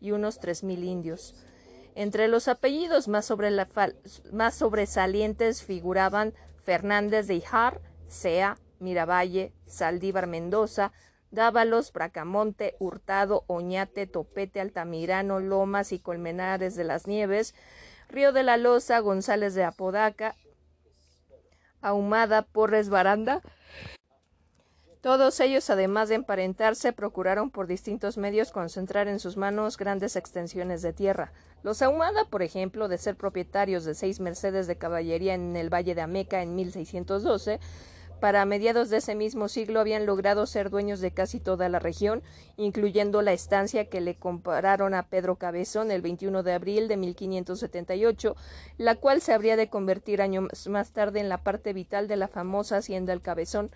y 0.00 0.12
unos 0.12 0.40
3.000 0.40 0.84
indios. 0.84 1.34
Entre 1.94 2.28
los 2.28 2.48
apellidos 2.48 3.08
más, 3.08 3.32
más 4.32 4.54
sobresalientes 4.54 5.62
figuraban 5.62 6.34
Fernández 6.62 7.26
de 7.26 7.34
Ijar, 7.34 7.80
Sea, 8.06 8.58
Miravalle, 8.78 9.52
Saldívar 9.66 10.26
Mendoza, 10.26 10.92
Dávalos, 11.30 11.92
Bracamonte, 11.92 12.74
Hurtado, 12.78 13.44
Oñate, 13.46 14.06
Topete, 14.06 14.60
Altamirano, 14.60 15.38
Lomas 15.38 15.92
y 15.92 16.00
Colmenares 16.00 16.74
de 16.74 16.84
las 16.84 17.06
Nieves, 17.06 17.54
Río 18.08 18.32
de 18.32 18.42
la 18.42 18.56
Loza, 18.56 18.98
González 18.98 19.54
de 19.54 19.64
Apodaca, 19.64 20.34
Ahumada, 21.80 22.42
Porres, 22.42 22.88
Baranda. 22.88 23.42
Todos 25.00 25.40
ellos, 25.40 25.70
además 25.70 26.10
de 26.10 26.16
emparentarse, 26.16 26.92
procuraron 26.92 27.50
por 27.50 27.66
distintos 27.66 28.18
medios 28.18 28.52
concentrar 28.52 29.08
en 29.08 29.18
sus 29.18 29.38
manos 29.38 29.78
grandes 29.78 30.14
extensiones 30.14 30.82
de 30.82 30.92
tierra. 30.92 31.32
Los 31.62 31.80
Ahumada, 31.80 32.26
por 32.26 32.42
ejemplo, 32.42 32.86
de 32.86 32.98
ser 32.98 33.16
propietarios 33.16 33.84
de 33.84 33.94
seis 33.94 34.20
mercedes 34.20 34.66
de 34.66 34.76
caballería 34.76 35.32
en 35.32 35.56
el 35.56 35.72
Valle 35.72 35.94
de 35.94 36.02
Ameca 36.02 36.42
en 36.42 36.54
1612, 36.54 37.60
para 38.20 38.44
mediados 38.44 38.90
de 38.90 38.98
ese 38.98 39.14
mismo 39.14 39.48
siglo 39.48 39.80
habían 39.80 40.06
logrado 40.06 40.46
ser 40.46 40.70
dueños 40.70 41.00
de 41.00 41.10
casi 41.10 41.40
toda 41.40 41.68
la 41.68 41.78
región, 41.78 42.22
incluyendo 42.56 43.22
la 43.22 43.32
estancia 43.32 43.88
que 43.88 44.00
le 44.00 44.14
compararon 44.14 44.94
a 44.94 45.08
Pedro 45.08 45.36
Cabezón 45.36 45.90
el 45.90 46.02
21 46.02 46.42
de 46.42 46.52
abril 46.52 46.86
de 46.86 46.96
1578, 46.96 48.36
la 48.78 48.94
cual 48.96 49.20
se 49.20 49.32
habría 49.32 49.56
de 49.56 49.68
convertir 49.68 50.22
años 50.22 50.68
más 50.68 50.92
tarde 50.92 51.20
en 51.20 51.28
la 51.28 51.42
parte 51.42 51.72
vital 51.72 52.06
de 52.06 52.16
la 52.16 52.28
famosa 52.28 52.76
hacienda 52.76 53.12
El 53.12 53.22
Cabezón. 53.22 53.70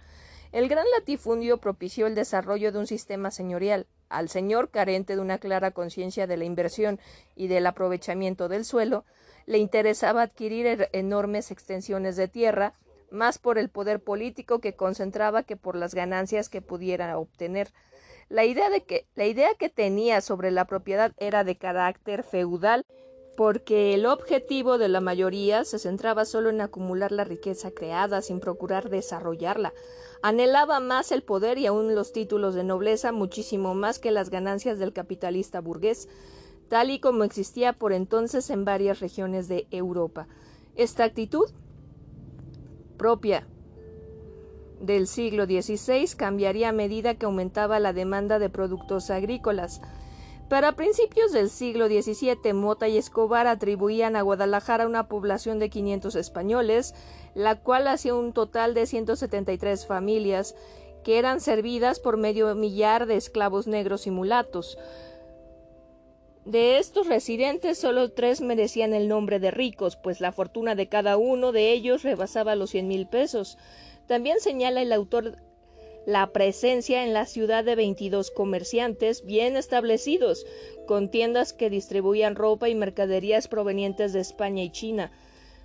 El 0.53 0.69
gran 0.69 0.87
latifundio 0.97 1.59
propició 1.59 2.07
el 2.07 2.15
desarrollo 2.15 2.71
de 2.71 2.79
un 2.79 2.87
sistema 2.87 3.33
señorial. 3.33 3.87
Al 4.09 4.29
señor, 4.29 4.71
carente 4.71 5.17
de 5.17 5.23
una 5.23 5.39
clara 5.39 5.73
conciencia 5.73 6.29
de 6.29 6.37
la 6.37 6.45
inversión 6.45 7.01
y 7.35 7.49
del 7.49 7.67
aprovechamiento 7.67 8.49
del 8.49 8.65
suelo, 8.65 9.05
le 9.47 9.59
interesaba 9.59 10.23
adquirir 10.23 10.67
er-, 10.67 10.91
enormes 10.93 11.51
extensiones 11.51 12.17
de 12.17 12.29
tierra, 12.29 12.75
más 13.15 13.39
por 13.39 13.59
el 13.59 13.69
poder 13.69 14.01
político 14.01 14.59
que 14.61 14.75
concentraba 14.75 15.43
que 15.43 15.57
por 15.57 15.77
las 15.77 15.95
ganancias 15.95 16.49
que 16.49 16.61
pudiera 16.61 17.19
obtener. 17.19 17.73
La 18.29 18.45
idea, 18.45 18.71
de 18.71 18.83
que, 18.83 19.07
la 19.15 19.27
idea 19.27 19.55
que 19.55 19.69
tenía 19.69 20.21
sobre 20.21 20.51
la 20.51 20.67
propiedad 20.67 21.13
era 21.19 21.45
de 21.45 21.57
carácter 21.57 22.23
feudal, 22.23 22.85
porque 23.37 23.95
el 23.95 24.07
objetivo 24.07 24.79
de 24.79 24.89
la 24.89 25.01
mayoría 25.01 25.65
se 25.65 25.79
centraba 25.79 26.25
solo 26.25 26.51
en 26.51 26.61
acumular 26.61 27.13
la 27.13 27.25
riqueza 27.25 27.71
creada 27.71 28.23
sin 28.23 28.41
procurar 28.41 28.91
desarrollarla. 28.91 29.73
Anhelaba 30.23 30.81
más 30.81 31.13
el 31.13 31.23
poder 31.23 31.59
y 31.59 31.67
aún 31.67 31.95
los 31.95 32.13
títulos 32.13 32.55
de 32.55 32.65
nobleza 32.65 33.13
muchísimo 33.13 33.75
más 33.75 33.99
que 33.99 34.11
las 34.11 34.31
ganancias 34.31 34.79
del 34.79 34.93
capitalista 34.93 35.61
burgués, 35.61 36.09
tal 36.69 36.91
y 36.91 37.01
como 37.01 37.25
existía 37.25 37.73
por 37.73 37.93
entonces 37.93 38.51
en 38.51 38.65
varias 38.65 39.01
regiones 39.01 39.49
de 39.49 39.67
Europa. 39.71 40.27
Esta 40.77 41.05
actitud 41.05 41.51
propia 43.05 43.47
del 44.81 45.07
siglo 45.07 45.45
XVI 45.45 46.17
cambiaría 46.17 46.71
a 46.71 46.73
medida 46.73 47.17
que 47.17 47.27
aumentaba 47.27 47.79
la 47.79 47.93
demanda 47.93 48.39
de 48.39 48.49
productos 48.49 49.11
agrícolas. 49.11 49.83
Para 50.49 50.75
principios 50.75 51.31
del 51.31 51.51
siglo 51.51 51.89
XVII, 51.89 52.55
Mota 52.55 52.89
y 52.89 52.97
Escobar 52.97 53.47
atribuían 53.47 54.17
a 54.17 54.23
Guadalajara 54.23 54.87
una 54.87 55.07
población 55.07 55.59
de 55.59 55.69
500 55.69 56.15
españoles, 56.15 56.95
la 57.35 57.61
cual 57.61 57.89
hacía 57.89 58.15
un 58.15 58.33
total 58.33 58.73
de 58.73 58.87
173 58.87 59.87
familias, 59.87 60.55
que 61.05 61.19
eran 61.19 61.43
servidas 61.43 62.01
por 62.01 62.17
medio 62.17 62.55
millar 62.55 63.05
de 63.05 63.17
esclavos 63.17 63.67
negros 63.67 64.07
y 64.07 64.13
mulatos. 64.13 64.79
De 66.45 66.79
estos 66.79 67.07
residentes, 67.07 67.79
solo 67.79 68.13
tres 68.13 68.43
merecían 68.43 68.93
el 68.93 69.09
nombre 69.09 69.39
de 69.39 69.51
ricos, 69.51 69.97
pues 69.97 70.21
la 70.21 70.31
fortuna 70.31 70.75
de 70.75 70.89
cada 70.89 71.17
uno 71.17 71.53
de 71.53 71.73
ellos 71.73 72.03
rebasaba 72.03 72.55
los 72.55 72.71
cien 72.71 72.87
mil 72.87 73.07
pesos. 73.07 73.57
También 74.07 74.41
señala 74.41 74.83
el 74.83 74.93
autor 74.93 75.39
la 76.07 76.33
presencia 76.33 77.03
en 77.03 77.15
la 77.15 77.25
ciudad 77.25 77.65
de 77.65 77.77
22 77.77 78.31
comerciantes 78.31 79.25
bien 79.25 79.57
establecidos, 79.57 80.45
con 80.87 81.11
tiendas 81.11 81.55
que 81.55 81.71
distribuían 81.71 82.35
ropa 82.35 82.69
y 82.69 82.75
mercaderías 82.75 83.49
provenientes 83.49 84.13
de 84.13 84.21
España 84.21 84.63
y 84.63 84.71
China, 84.71 85.13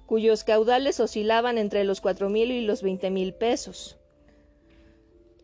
cuyos 0.06 0.46
caudales 0.46 1.02
oscilaban 1.02 1.58
entre 1.58 1.84
los 1.84 2.00
cuatro 2.00 2.30
mil 2.30 2.52
y 2.52 2.62
los 2.62 2.82
veinte 2.82 3.12
mil 3.12 3.34
pesos. 3.34 3.99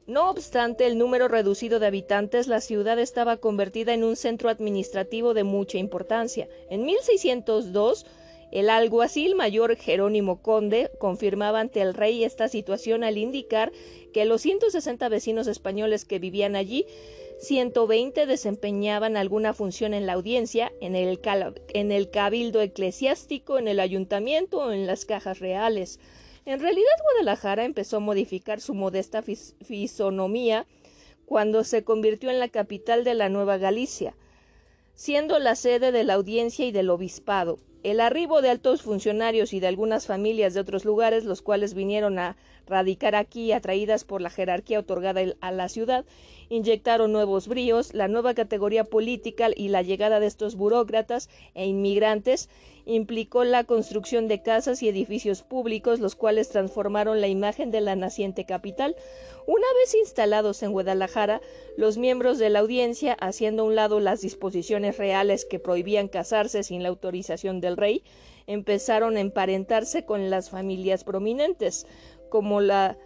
No 0.08 0.30
obstante 0.30 0.86
el 0.86 1.00
número 1.00 1.28
reducido 1.28 1.80
de 1.80 1.88
habitantes, 1.88 2.46
la 2.46 2.62
ciudad 2.62 3.00
estaba 3.00 3.38
convertida 3.38 3.92
en 3.96 4.04
un 4.04 4.16
centro 4.16 4.50
administrativo 4.50 5.34
de 5.34 5.44
mucha 5.44 5.80
importancia. 5.80 6.48
En 6.70 6.86
1602, 6.86 8.06
el 8.52 8.70
alguacil 8.70 9.34
mayor 9.34 9.76
Jerónimo 9.76 10.44
Conde 10.44 10.92
confirmaba 11.00 11.60
ante 11.60 11.82
el 11.82 11.96
rey 11.96 12.24
esta 12.24 12.48
situación 12.50 13.04
al 13.04 13.18
indicar 13.18 13.72
que 14.14 14.26
los 14.26 14.42
160 14.42 15.10
vecinos 15.10 15.48
españoles 15.48 16.06
que 16.06 16.20
vivían 16.20 16.56
allí, 16.56 16.86
120 17.40 18.28
desempeñaban 18.28 19.18
alguna 19.18 19.56
función 19.56 19.96
en 19.96 20.06
la 20.06 20.14
audiencia, 20.14 20.72
en 20.82 20.96
el, 20.96 21.20
en 21.74 21.92
el 21.92 22.12
cabildo 22.12 22.62
eclesiástico, 22.62 23.58
en 23.58 23.68
el 23.68 23.80
ayuntamiento 23.80 24.60
o 24.60 24.72
en 24.72 24.86
las 24.86 25.06
cajas 25.06 25.40
reales. 25.40 26.00
En 26.46 26.60
realidad 26.60 26.86
Guadalajara 27.02 27.66
empezó 27.66 27.98
a 27.98 28.02
modificar 28.02 28.62
su 28.62 28.76
modesta 28.76 29.24
fisonomía 29.24 30.68
cuando 31.26 31.64
se 31.64 31.84
convirtió 31.84 32.30
en 32.30 32.40
la 32.40 32.50
capital 32.50 33.04
de 33.04 33.16
la 33.16 33.30
Nueva 33.30 33.58
Galicia, 33.58 34.16
siendo 34.94 35.40
la 35.40 35.56
sede 35.56 35.92
de 35.92 36.04
la 36.04 36.14
audiencia 36.14 36.68
y 36.68 36.72
del 36.72 36.92
obispado. 36.92 37.58
El 37.82 38.00
arribo 38.00 38.44
de 38.44 38.50
altos 38.50 38.84
funcionarios 38.84 39.54
y 39.54 39.60
de 39.60 39.68
algunas 39.68 40.06
familias 40.06 40.54
de 40.54 40.60
otros 40.60 40.86
lugares, 40.86 41.24
los 41.26 41.42
cuales 41.42 41.74
vinieron 41.74 42.20
a 42.20 42.36
radicar 42.68 43.16
aquí, 43.16 43.52
atraídas 43.52 44.04
por 44.04 44.22
la 44.22 44.30
jerarquía 44.30 44.80
otorgada 44.80 45.22
a 45.40 45.52
la 45.52 45.68
ciudad, 45.68 46.06
inyectaron 46.50 47.12
nuevos 47.12 47.48
bríos, 47.48 47.94
la 47.94 48.08
nueva 48.08 48.36
categoría 48.36 48.84
política 48.84 49.50
y 49.56 49.70
la 49.70 49.82
llegada 49.82 50.20
de 50.20 50.28
estos 50.28 50.56
burócratas 50.56 51.30
e 51.56 51.66
inmigrantes 51.66 52.50
implicó 52.86 53.44
la 53.44 53.64
construcción 53.64 54.28
de 54.28 54.42
casas 54.42 54.82
y 54.84 54.90
edificios 54.90 55.42
públicos, 55.42 56.00
los 56.00 56.16
cuales 56.16 56.50
transformaron 56.50 57.20
la 57.20 57.28
imagen 57.28 57.72
de 57.72 57.82
la 57.82 57.96
naciente 57.96 58.46
capital. 58.46 58.96
Una 59.48 59.68
vez 59.80 59.96
instalados 59.96 60.64
en 60.64 60.72
Guadalajara, 60.72 61.42
los 61.78 61.98
miembros 61.98 62.38
de 62.38 62.50
la 62.50 62.60
audiencia, 62.60 63.14
haciendo 63.14 63.64
a 63.64 63.66
un 63.66 63.76
lado 63.76 64.00
las 64.00 64.22
disposiciones 64.22 64.98
reales 64.98 65.46
que 65.46 65.60
prohibían 65.60 66.08
casarse 66.08 66.64
sin 66.64 66.84
la 66.84 66.90
autorización 66.90 67.60
del 67.60 67.78
rey, 67.78 68.04
empezaron 68.48 69.18
a 69.18 69.22
emparentarse 69.22 70.06
con 70.06 70.30
las 70.30 70.50
familias 70.50 71.04
prominentes, 71.04 71.88
como 72.30 72.62
la 72.62 72.98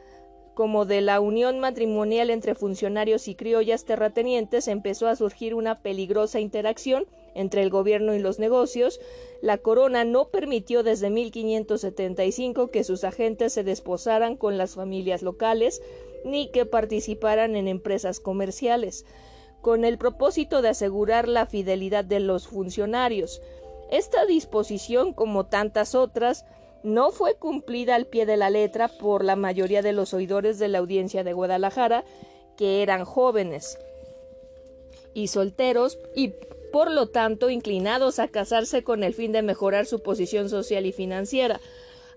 como 0.56 0.84
de 0.84 1.00
la 1.00 1.22
unión 1.22 1.62
matrimonial 1.62 2.30
entre 2.30 2.54
funcionarios 2.54 3.30
y 3.30 3.36
criollas 3.36 3.86
terratenientes 3.86 4.68
empezó 4.68 5.08
a 5.08 5.16
surgir 5.16 5.56
una 5.56 5.76
peligrosa 5.76 6.42
interacción 6.42 7.08
entre 7.40 7.62
el 7.62 7.70
gobierno 7.70 8.14
y 8.14 8.20
los 8.20 8.38
negocios, 8.38 9.00
la 9.42 9.58
corona 9.58 10.04
no 10.04 10.28
permitió 10.28 10.84
desde 10.84 11.10
1575 11.10 12.70
que 12.70 12.84
sus 12.84 13.06
agentes 13.06 13.54
se 13.54 13.64
desposaran 13.64 14.36
con 14.36 14.58
las 14.58 14.76
familias 14.76 15.22
locales 15.22 15.82
ni 16.26 16.50
que 16.52 16.66
participaran 16.66 17.56
en 17.56 17.70
empresas 17.70 18.20
comerciales, 18.20 19.06
con 19.62 19.86
el 19.86 19.98
propósito 19.98 20.62
de 20.62 20.70
asegurar 20.70 21.30
la 21.30 21.46
fidelidad 21.46 22.04
de 22.04 22.20
los 22.20 22.50
funcionarios. 22.50 23.42
Esta 23.90 24.26
disposición, 24.26 25.14
como 25.14 25.46
tantas 25.46 25.96
otras, 25.96 26.46
no 26.84 27.12
fue 27.12 27.36
cumplida 27.36 27.96
al 27.96 28.06
pie 28.06 28.26
de 28.26 28.36
la 28.36 28.50
letra 28.50 28.90
por 28.90 29.24
la 29.24 29.38
mayoría 29.38 29.82
de 29.82 29.94
los 29.94 30.14
oidores 30.14 30.60
de 30.60 30.68
la 30.68 30.80
audiencia 30.80 31.24
de 31.24 31.32
Guadalajara, 31.32 32.04
que 32.58 32.84
eran 32.84 33.06
jóvenes 33.06 33.80
y 35.14 35.28
solteros 35.28 35.98
y 36.16 36.34
por 36.72 36.92
lo 36.92 37.08
tanto 37.08 37.50
inclinados 37.50 38.20
a 38.20 38.28
casarse 38.28 38.84
con 38.84 39.04
el 39.04 39.14
fin 39.14 39.32
de 39.32 39.42
mejorar 39.42 39.86
su 39.86 40.02
posición 40.02 40.50
social 40.50 40.86
y 40.86 40.92
financiera. 40.92 41.60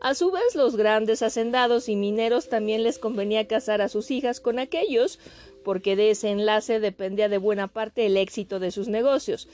A 0.00 0.14
su 0.14 0.32
vez, 0.32 0.56
los 0.56 0.76
grandes 0.76 1.22
hacendados 1.22 1.88
y 1.88 1.94
mineros 1.94 2.48
también 2.48 2.82
les 2.82 2.98
convenía 2.98 3.46
casar 3.46 3.80
a 3.80 3.88
sus 3.88 4.10
hijas 4.10 4.40
con 4.40 4.58
aquellos, 4.58 5.20
porque 5.64 5.94
de 5.94 6.10
ese 6.10 6.30
enlace 6.30 6.80
dependía 6.80 7.28
de 7.28 7.38
buena 7.38 7.68
parte 7.68 8.06
el 8.06 8.16
éxito 8.16 8.58
de 8.58 8.72
sus 8.72 8.88
negocios. 8.88 9.48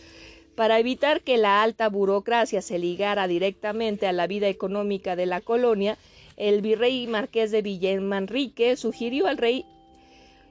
Para 0.54 0.78
evitar 0.78 1.20
que 1.20 1.36
la 1.36 1.62
alta 1.62 1.88
burocracia 1.88 2.62
se 2.62 2.78
ligara 2.78 3.28
directamente 3.28 4.06
a 4.06 4.12
la 4.12 4.26
vida 4.26 4.48
económica 4.48 5.16
de 5.16 5.26
la 5.26 5.40
colonia, 5.40 5.98
el 6.36 6.62
virrey 6.62 7.06
marqués 7.06 7.50
de 7.50 7.62
Villamanrique 7.62 8.76
sugirió 8.76 9.26
al 9.26 9.36
rey 9.36 9.66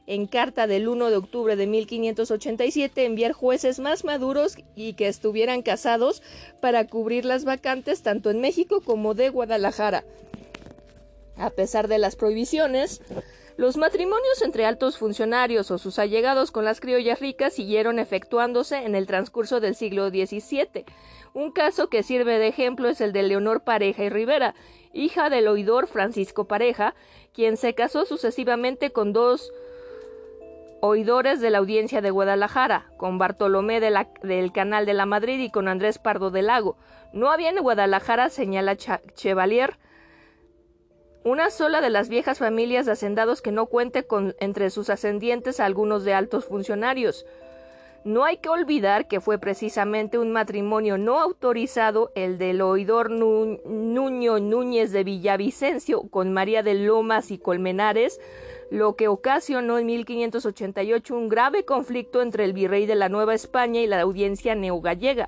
en 0.07 0.25
carta 0.25 0.65
del 0.67 0.87
1 0.87 1.09
de 1.09 1.17
octubre 1.17 1.55
de 1.55 1.67
1587 1.67 3.05
enviar 3.05 3.33
jueces 3.33 3.79
más 3.79 4.05
maduros 4.05 4.55
y 4.75 4.93
que 4.93 5.09
estuvieran 5.09 5.61
casados 5.61 6.23
para 6.61 6.87
cubrir 6.87 7.25
las 7.25 7.43
vacantes 7.43 8.01
tanto 8.01 8.31
en 8.31 8.39
México 8.41 8.81
como 8.81 9.13
de 9.13 9.29
Guadalajara. 9.29 10.05
A 11.35 11.49
pesar 11.51 11.89
de 11.89 11.99
las 11.99 12.15
prohibiciones, 12.15 13.01
los 13.57 13.75
matrimonios 13.75 14.41
entre 14.43 14.65
altos 14.65 14.97
funcionarios 14.97 15.71
o 15.71 15.77
sus 15.77 15.99
allegados 15.99 16.51
con 16.51 16.63
las 16.63 16.79
criollas 16.79 17.19
ricas 17.19 17.53
siguieron 17.53 17.99
efectuándose 17.99 18.77
en 18.77 18.95
el 18.95 19.07
transcurso 19.07 19.59
del 19.59 19.75
siglo 19.75 20.09
XVII. 20.09 20.85
Un 21.33 21.51
caso 21.51 21.89
que 21.89 22.01
sirve 22.01 22.39
de 22.39 22.47
ejemplo 22.47 22.87
es 22.87 23.01
el 23.01 23.11
de 23.11 23.23
Leonor 23.23 23.61
Pareja 23.61 24.03
y 24.03 24.09
Rivera, 24.09 24.55
hija 24.93 25.29
del 25.29 25.47
oidor 25.47 25.87
Francisco 25.87 26.45
Pareja, 26.45 26.95
quien 27.33 27.57
se 27.57 27.75
casó 27.75 28.05
sucesivamente 28.05 28.91
con 28.91 29.11
dos 29.11 29.51
oidores 30.81 31.41
de 31.41 31.49
la 31.49 31.57
audiencia 31.57 32.01
de 32.01 32.11
Guadalajara, 32.11 32.91
con 32.97 33.17
Bartolomé 33.17 33.79
del 33.79 34.51
Canal 34.51 34.85
de 34.85 34.93
la 34.93 35.05
Madrid 35.05 35.39
y 35.39 35.49
con 35.49 35.67
Andrés 35.67 35.99
Pardo 35.99 36.31
del 36.31 36.47
Lago. 36.47 36.77
No 37.13 37.31
había 37.31 37.49
en 37.49 37.57
Guadalajara, 37.57 38.29
señala 38.29 38.75
Chevalier, 38.75 39.77
una 41.23 41.49
sola 41.49 41.81
de 41.81 41.89
las 41.89 42.09
viejas 42.09 42.37
familias 42.39 42.85
de 42.85 42.93
hacendados 42.93 43.41
que 43.41 43.51
no 43.51 43.65
cuente 43.65 44.05
con 44.05 44.35
entre 44.39 44.69
sus 44.69 44.89
ascendientes 44.89 45.59
algunos 45.59 46.05
de 46.05 46.13
altos 46.13 46.45
funcionarios. 46.45 47.25
No 48.03 48.23
hay 48.23 48.37
que 48.37 48.49
olvidar 48.49 49.07
que 49.07 49.19
fue 49.19 49.37
precisamente 49.37 50.17
un 50.17 50.31
matrimonio 50.31 50.97
no 50.97 51.19
autorizado 51.19 52.11
el 52.15 52.37
del 52.37 52.61
oidor 52.61 53.09
Nuño 53.11 54.39
Núñez 54.39 54.91
de 54.91 55.03
Villavicencio 55.03 56.03
con 56.03 56.31
María 56.31 56.63
de 56.63 56.75
Lomas 56.75 57.31
y 57.31 57.37
Colmenares, 57.37 58.21
lo 58.71 58.95
que 58.95 59.07
ocasionó 59.07 59.77
en 59.77 59.87
1588 59.87 61.15
un 61.15 61.29
grave 61.29 61.65
conflicto 61.65 62.21
entre 62.21 62.45
el 62.45 62.53
virrey 62.53 62.85
de 62.85 62.95
la 62.95 63.09
Nueva 63.09 63.33
España 63.33 63.81
y 63.81 63.87
la 63.87 64.01
audiencia 64.01 64.55
neogallega. 64.55 65.27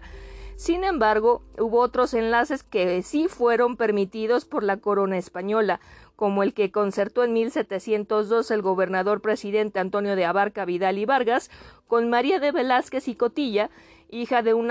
Sin 0.56 0.84
embargo, 0.84 1.42
hubo 1.58 1.80
otros 1.80 2.14
enlaces 2.14 2.64
que 2.64 3.02
sí 3.02 3.30
fueron 3.30 3.78
permitidos 3.78 4.44
por 4.44 4.64
la 4.64 4.76
corona 4.78 5.18
española, 5.18 5.80
como 6.20 6.44
el 6.44 6.54
que 6.54 6.70
concertó 6.70 7.24
en 7.24 7.32
1702 7.32 8.52
el 8.52 8.62
gobernador 8.62 9.22
presidente 9.22 9.80
Antonio 9.80 10.18
de 10.18 10.26
Abarca 10.26 10.66
Vidal 10.66 10.98
y 10.98 11.06
Vargas 11.06 11.50
con 11.88 12.10
María 12.10 12.42
de 12.42 12.52
Velázquez 12.52 13.08
y 13.08 13.16
Cotilla, 13.16 13.70
hija 14.10 14.42
de 14.42 14.54
un 14.54 14.70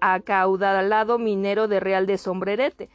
acaudalado 0.00 1.18
minero 1.18 1.68
de 1.68 1.78
Real 1.78 2.06
de 2.06 2.16
Sombrerete. 2.16 2.88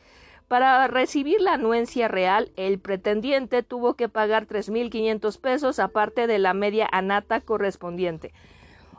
Para 0.47 0.87
recibir 0.87 1.39
la 1.39 1.53
anuencia 1.53 2.07
real, 2.07 2.51
el 2.55 2.79
pretendiente 2.79 3.61
tuvo 3.61 3.93
que 3.93 4.09
pagar 4.09 4.47
3.500 4.47 5.39
pesos 5.39 5.77
aparte 5.77 6.25
de 6.25 6.39
la 6.39 6.55
media 6.55 6.89
anata 6.91 7.41
correspondiente. 7.41 8.33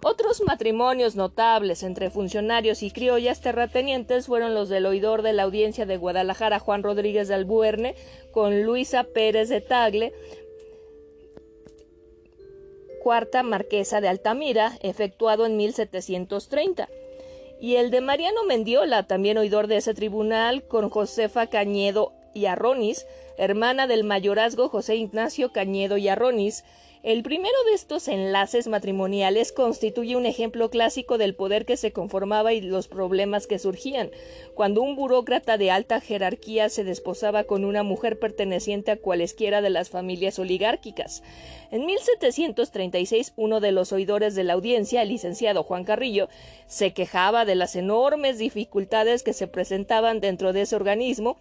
Otros 0.07 0.43
matrimonios 0.43 1.17
notables 1.17 1.83
entre 1.83 2.11
funcionarios 2.11 2.83
y 2.83 2.90
criollas 2.90 3.40
terratenientes 3.40 4.27
fueron 4.27 4.53
los 4.53 4.69
del 4.69 4.85
oidor 4.85 5.23
de 5.23 5.33
la 5.33 5.45
audiencia 5.45 5.87
de 5.87 5.97
Guadalajara 5.97 6.59
Juan 6.59 6.83
Rodríguez 6.83 7.27
de 7.29 7.35
Albuerne 7.37 7.95
con 8.31 8.64
Luisa 8.64 9.05
Pérez 9.05 9.49
de 9.49 9.62
Tagle, 9.62 10.12
cuarta 13.03 13.43
marquesa 13.43 14.03
de 14.03 14.09
Altamira, 14.09 14.77
efectuado 14.83 15.47
en 15.47 15.57
1730 15.57 16.87
y 17.59 17.77
el 17.77 17.90
de 17.90 18.03
Mariano 18.03 18.45
Mendiola, 18.45 19.07
también 19.07 19.38
oidor 19.38 19.69
de 19.69 19.79
ese 19.79 19.95
tribunal, 19.95 20.64
con 20.64 20.90
Josefa 20.90 21.47
Cañedo 21.47 22.12
y 22.35 22.45
Arronis, 22.45 23.07
hermana 23.38 23.87
del 23.87 24.05
mayorazgo 24.05 24.69
José 24.69 24.97
Ignacio 24.97 25.51
Cañedo 25.51 25.97
y 25.97 26.09
Arronis, 26.09 26.62
el 27.05 27.23
primero 27.23 27.55
de 27.67 27.75
estos 27.75 28.09
enlaces 28.09 28.67
matrimoniales 28.67 29.53
constituye 29.53 30.17
un 30.17 30.25
ejemplo 30.25 30.71
clásico 30.71 31.19
del 31.19 31.35
poder 31.35 31.67
que 31.67 31.77
se 31.77 31.93
conformaba 31.93 32.55
y 32.55 32.62
los 32.62 32.88
problemas 32.88 33.47
que 33.47 33.59
surgían. 33.59 34.11
Cuando 34.55 34.81
un 34.81 34.97
burócrata 34.97 35.59
de 35.59 35.71
alta 35.71 36.01
jerarquía 36.01 36.71
se 36.71 36.83
desposaba 36.83 37.45
con 37.45 37.67
una 37.67 37.83
mujer 37.83 38.19
perteneciente 38.19 38.90
a 38.90 38.97
cualesquiera 38.97 39.61
de 39.61 39.69
las 39.69 39.90
familias 39.90 40.38
oligárquicas. 40.38 41.23
En 41.71 41.85
1736, 41.85 43.35
uno 43.37 43.61
de 43.61 43.73
los 43.73 43.93
oidores 43.93 44.35
de 44.35 44.45
la 44.45 44.55
audiencia, 44.55 45.03
el 45.03 45.11
licenciado 45.11 45.62
Juan 45.62 45.85
Carrillo, 45.85 46.31
se 46.69 46.95
quejaba 46.95 47.45
de 47.45 47.55
las 47.55 47.77
enormes 47.77 48.38
dificultades 48.38 49.23
que 49.23 49.35
se 49.35 49.47
presentaban 49.47 50.21
dentro 50.21 50.55
de 50.55 50.62
ese 50.62 50.75
organismo 50.75 51.37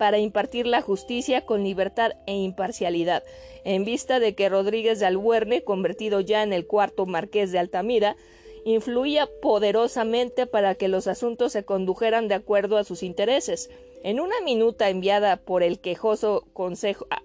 para 0.00 0.16
impartir 0.16 0.66
la 0.66 0.80
justicia 0.80 1.44
con 1.44 1.62
libertad 1.62 2.12
e 2.26 2.34
imparcialidad, 2.34 3.22
en 3.64 3.84
vista 3.84 4.18
de 4.18 4.34
que 4.34 4.48
Rodríguez 4.48 4.98
de 4.98 5.04
Albuerne, 5.04 5.62
convertido 5.62 6.20
ya 6.20 6.42
en 6.42 6.54
el 6.54 6.66
cuarto 6.66 7.04
marqués 7.04 7.52
de 7.52 7.58
Altamira, 7.58 8.16
influía 8.64 9.28
poderosamente 9.42 10.46
para 10.46 10.74
que 10.74 10.88
los 10.88 11.06
asuntos 11.06 11.52
se 11.52 11.66
condujeran 11.66 12.28
de 12.28 12.34
acuerdo 12.34 12.78
a 12.78 12.84
sus 12.84 13.02
intereses. 13.02 13.68
En 14.02 14.20
una 14.20 14.40
minuta 14.40 14.88
enviada 14.88 15.36
por 15.36 15.62
el 15.62 15.80
quejoso 15.80 16.46
consejo 16.54 17.06
ah, 17.10 17.22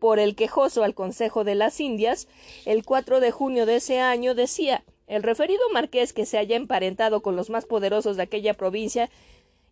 por 0.00 0.18
el 0.18 0.34
quejoso 0.34 0.82
al 0.82 0.96
Consejo 0.96 1.44
de 1.44 1.54
las 1.54 1.78
Indias, 1.78 2.26
el 2.64 2.84
4 2.84 3.20
de 3.20 3.30
junio 3.30 3.64
de 3.64 3.76
ese 3.76 4.00
año 4.00 4.34
decía 4.34 4.82
el 5.06 5.22
referido 5.22 5.62
marqués 5.72 6.12
que 6.12 6.26
se 6.26 6.36
haya 6.36 6.56
emparentado 6.56 7.22
con 7.22 7.36
los 7.36 7.48
más 7.48 7.64
poderosos 7.64 8.16
de 8.16 8.24
aquella 8.24 8.54
provincia 8.54 9.08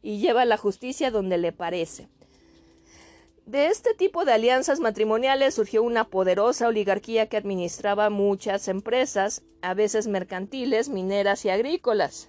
y 0.00 0.18
lleva 0.20 0.44
la 0.44 0.56
justicia 0.56 1.11
donde 1.11 1.38
le 1.38 1.50
parece. 1.50 2.06
De 3.46 3.68
este 3.68 3.94
tipo 3.94 4.24
de 4.24 4.32
alianzas 4.32 4.80
matrimoniales 4.80 5.54
surgió 5.54 5.85
una 5.85 6.11
poderosa 6.11 6.66
oligarquía 6.66 7.28
que 7.28 7.37
administraba 7.37 8.11
muchas 8.11 8.66
empresas, 8.66 9.42
a 9.62 9.72
veces 9.72 10.09
mercantiles, 10.09 10.88
mineras 10.88 11.44
y 11.44 11.50
agrícolas, 11.50 12.28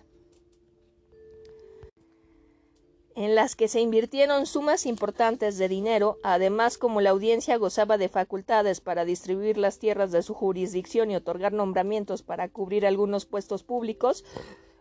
en 3.16 3.34
las 3.34 3.56
que 3.56 3.68
se 3.68 3.82
invirtieron 3.82 4.46
sumas 4.46 4.86
importantes 4.86 5.58
de 5.58 5.68
dinero, 5.68 6.20
además 6.22 6.78
como 6.78 7.02
la 7.02 7.10
audiencia 7.10 7.58
gozaba 7.58 7.98
de 7.98 8.10
facultades 8.10 8.80
para 8.80 9.04
distribuir 9.04 9.58
las 9.58 9.80
tierras 9.80 10.12
de 10.12 10.22
su 10.22 10.36
jurisdicción 10.36 11.10
y 11.10 11.16
otorgar 11.16 11.52
nombramientos 11.52 12.22
para 12.22 12.48
cubrir 12.48 12.86
algunos 12.86 13.26
puestos 13.26 13.64
públicos, 13.64 14.24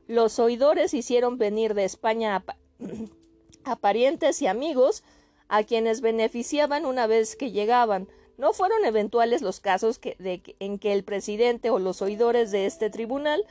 los 0.06 0.38
oidores 0.38 0.92
hicieron 0.92 1.38
venir 1.38 1.72
de 1.72 1.84
España 1.84 2.44
a, 3.64 3.76
parientes 3.80 4.42
y 4.42 4.48
amigos 4.48 5.02
a 5.48 5.64
quienes 5.64 6.00
beneficiaban 6.00 6.86
una 6.86 7.06
vez 7.06 7.36
que 7.36 7.50
llegaban. 7.50 8.08
No 8.38 8.52
fueron 8.52 8.84
eventuales 8.84 9.42
los 9.42 9.60
casos 9.60 10.00
en 10.02 10.78
que 10.78 10.92
el 10.92 11.04
presidente 11.04 11.70
o 11.70 11.78
los 11.78 12.02
oidores 12.02 12.50
de 12.50 12.66
este 12.66 12.90
tribunal, 12.90 13.44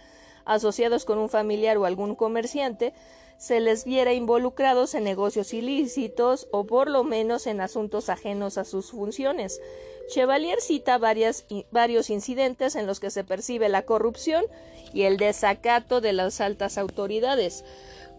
asociados 0.45 1.05
con 1.05 1.17
un 1.17 1.29
familiar 1.29 1.77
o 1.77 1.85
algún 1.85 2.15
comerciante, 2.15 2.93
se 3.37 3.59
les 3.59 3.83
viera 3.83 4.13
involucrados 4.13 4.93
en 4.93 5.03
negocios 5.03 5.53
ilícitos 5.53 6.47
o 6.51 6.65
por 6.65 6.89
lo 6.89 7.03
menos 7.03 7.47
en 7.47 7.61
asuntos 7.61 8.09
ajenos 8.09 8.57
a 8.57 8.63
sus 8.63 8.91
funciones. 8.91 9.59
Chevalier 10.07 10.61
cita 10.61 10.99
varios 10.99 12.09
incidentes 12.09 12.75
en 12.75 12.87
los 12.87 12.99
que 12.99 13.09
se 13.09 13.23
percibe 13.23 13.69
la 13.69 13.81
corrupción 13.81 14.45
y 14.93 15.03
el 15.03 15.17
desacato 15.17 15.99
de 15.99 16.13
las 16.13 16.39
altas 16.41 16.77
autoridades 16.77 17.65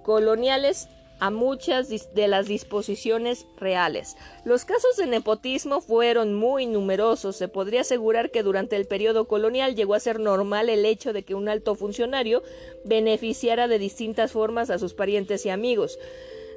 coloniales 0.02 0.88
a 1.18 1.30
muchas 1.30 1.88
de 2.14 2.28
las 2.28 2.46
disposiciones 2.46 3.46
reales. 3.56 4.16
Los 4.44 4.64
casos 4.64 4.96
de 4.96 5.06
nepotismo 5.06 5.80
fueron 5.80 6.34
muy 6.34 6.66
numerosos. 6.66 7.36
Se 7.36 7.48
podría 7.48 7.80
asegurar 7.82 8.30
que 8.30 8.42
durante 8.42 8.76
el 8.76 8.86
periodo 8.86 9.26
colonial 9.26 9.74
llegó 9.74 9.94
a 9.94 10.00
ser 10.00 10.20
normal 10.20 10.68
el 10.68 10.84
hecho 10.84 11.12
de 11.12 11.22
que 11.22 11.34
un 11.34 11.48
alto 11.48 11.74
funcionario 11.74 12.42
beneficiara 12.84 13.68
de 13.68 13.78
distintas 13.78 14.32
formas 14.32 14.70
a 14.70 14.78
sus 14.78 14.94
parientes 14.94 15.46
y 15.46 15.50
amigos. 15.50 15.98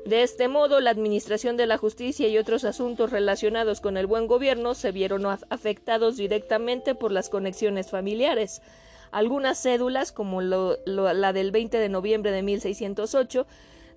De 0.06 0.24
este 0.24 0.48
modo, 0.48 0.80
la 0.80 0.92
administración 0.92 1.58
de 1.58 1.68
la 1.68 1.78
justicia 1.78 2.28
y 2.28 2.38
otros 2.38 2.64
asuntos 2.64 3.12
relacionados 3.12 3.82
con 3.82 3.98
el 3.98 4.08
buen 4.08 4.28
gobierno 4.28 4.74
se 4.74 4.92
vieron 4.92 5.26
afectados 5.26 6.18
directamente 6.18 6.96
por 6.96 7.12
las 7.12 7.30
conexiones 7.30 7.90
familiares. 7.90 8.62
Algunas 9.12 9.62
cédulas, 9.62 10.12
como 10.12 10.42
la 10.42 11.34
del 11.34 11.52
20 11.52 11.78
de 11.78 11.90
noviembre 11.90 12.32
de 12.32 12.44
1608, 12.44 13.46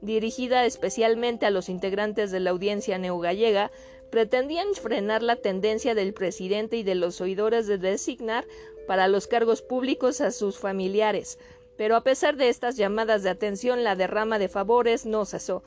dirigida 0.02 0.66
especialmente 0.66 1.46
a 1.46 1.50
los 1.50 1.68
integrantes 1.70 2.30
de 2.30 2.40
la 2.40 2.50
audiencia 2.50 2.98
neogallega, 2.98 3.70
pretendían 4.10 4.74
frenar 4.74 5.22
la 5.22 5.36
tendencia 5.36 5.94
del 5.94 6.12
presidente 6.12 6.76
y 6.76 6.82
de 6.82 6.94
los 6.94 7.22
oidores 7.22 7.66
de 7.66 7.78
designar 7.78 8.46
para 8.86 9.08
los 9.08 9.26
cargos 9.26 9.62
públicos 9.62 10.20
a 10.20 10.32
sus 10.32 10.58
familiares. 10.58 11.38
Pero 11.78 11.96
a 11.96 12.02
pesar 12.02 12.36
de 12.36 12.50
estas 12.50 12.76
llamadas 12.76 13.22
de 13.22 13.30
atención, 13.30 13.84
la 13.84 13.96
derrama 13.96 14.38
de 14.38 14.48
favores 14.48 15.06
no 15.06 15.24
cesó. 15.24 15.62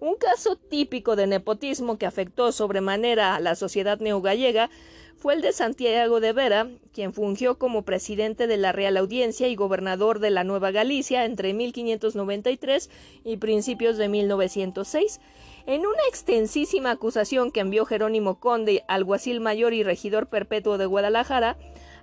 Un 0.00 0.14
caso 0.14 0.54
típico 0.56 1.16
de 1.16 1.26
nepotismo 1.26 1.98
que 1.98 2.06
afectó 2.06 2.52
sobremanera 2.52 3.34
a 3.34 3.40
la 3.40 3.56
sociedad 3.56 3.98
neogallega 3.98 4.70
fue 5.16 5.34
el 5.34 5.40
de 5.40 5.52
Santiago 5.52 6.20
de 6.20 6.32
Vera, 6.32 6.68
quien 6.92 7.12
fungió 7.12 7.58
como 7.58 7.82
presidente 7.82 8.46
de 8.46 8.56
la 8.56 8.70
Real 8.70 8.96
Audiencia 8.96 9.48
y 9.48 9.56
gobernador 9.56 10.20
de 10.20 10.30
la 10.30 10.44
Nueva 10.44 10.70
Galicia 10.70 11.24
entre 11.24 11.52
1593 11.52 12.88
y 13.24 13.38
principios 13.38 13.96
de 13.96 14.08
1906. 14.08 15.20
En 15.66 15.80
una 15.80 16.02
extensísima 16.08 16.92
acusación 16.92 17.50
que 17.50 17.60
envió 17.60 17.84
Jerónimo 17.84 18.38
Conde, 18.38 18.84
alguacil 18.86 19.40
mayor 19.40 19.74
y 19.74 19.82
regidor 19.82 20.28
perpetuo 20.28 20.78
de 20.78 20.86
Guadalajara, 20.86 21.56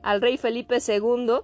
al 0.04 0.20
rey 0.20 0.38
Felipe 0.38 0.80
II, 0.86 1.40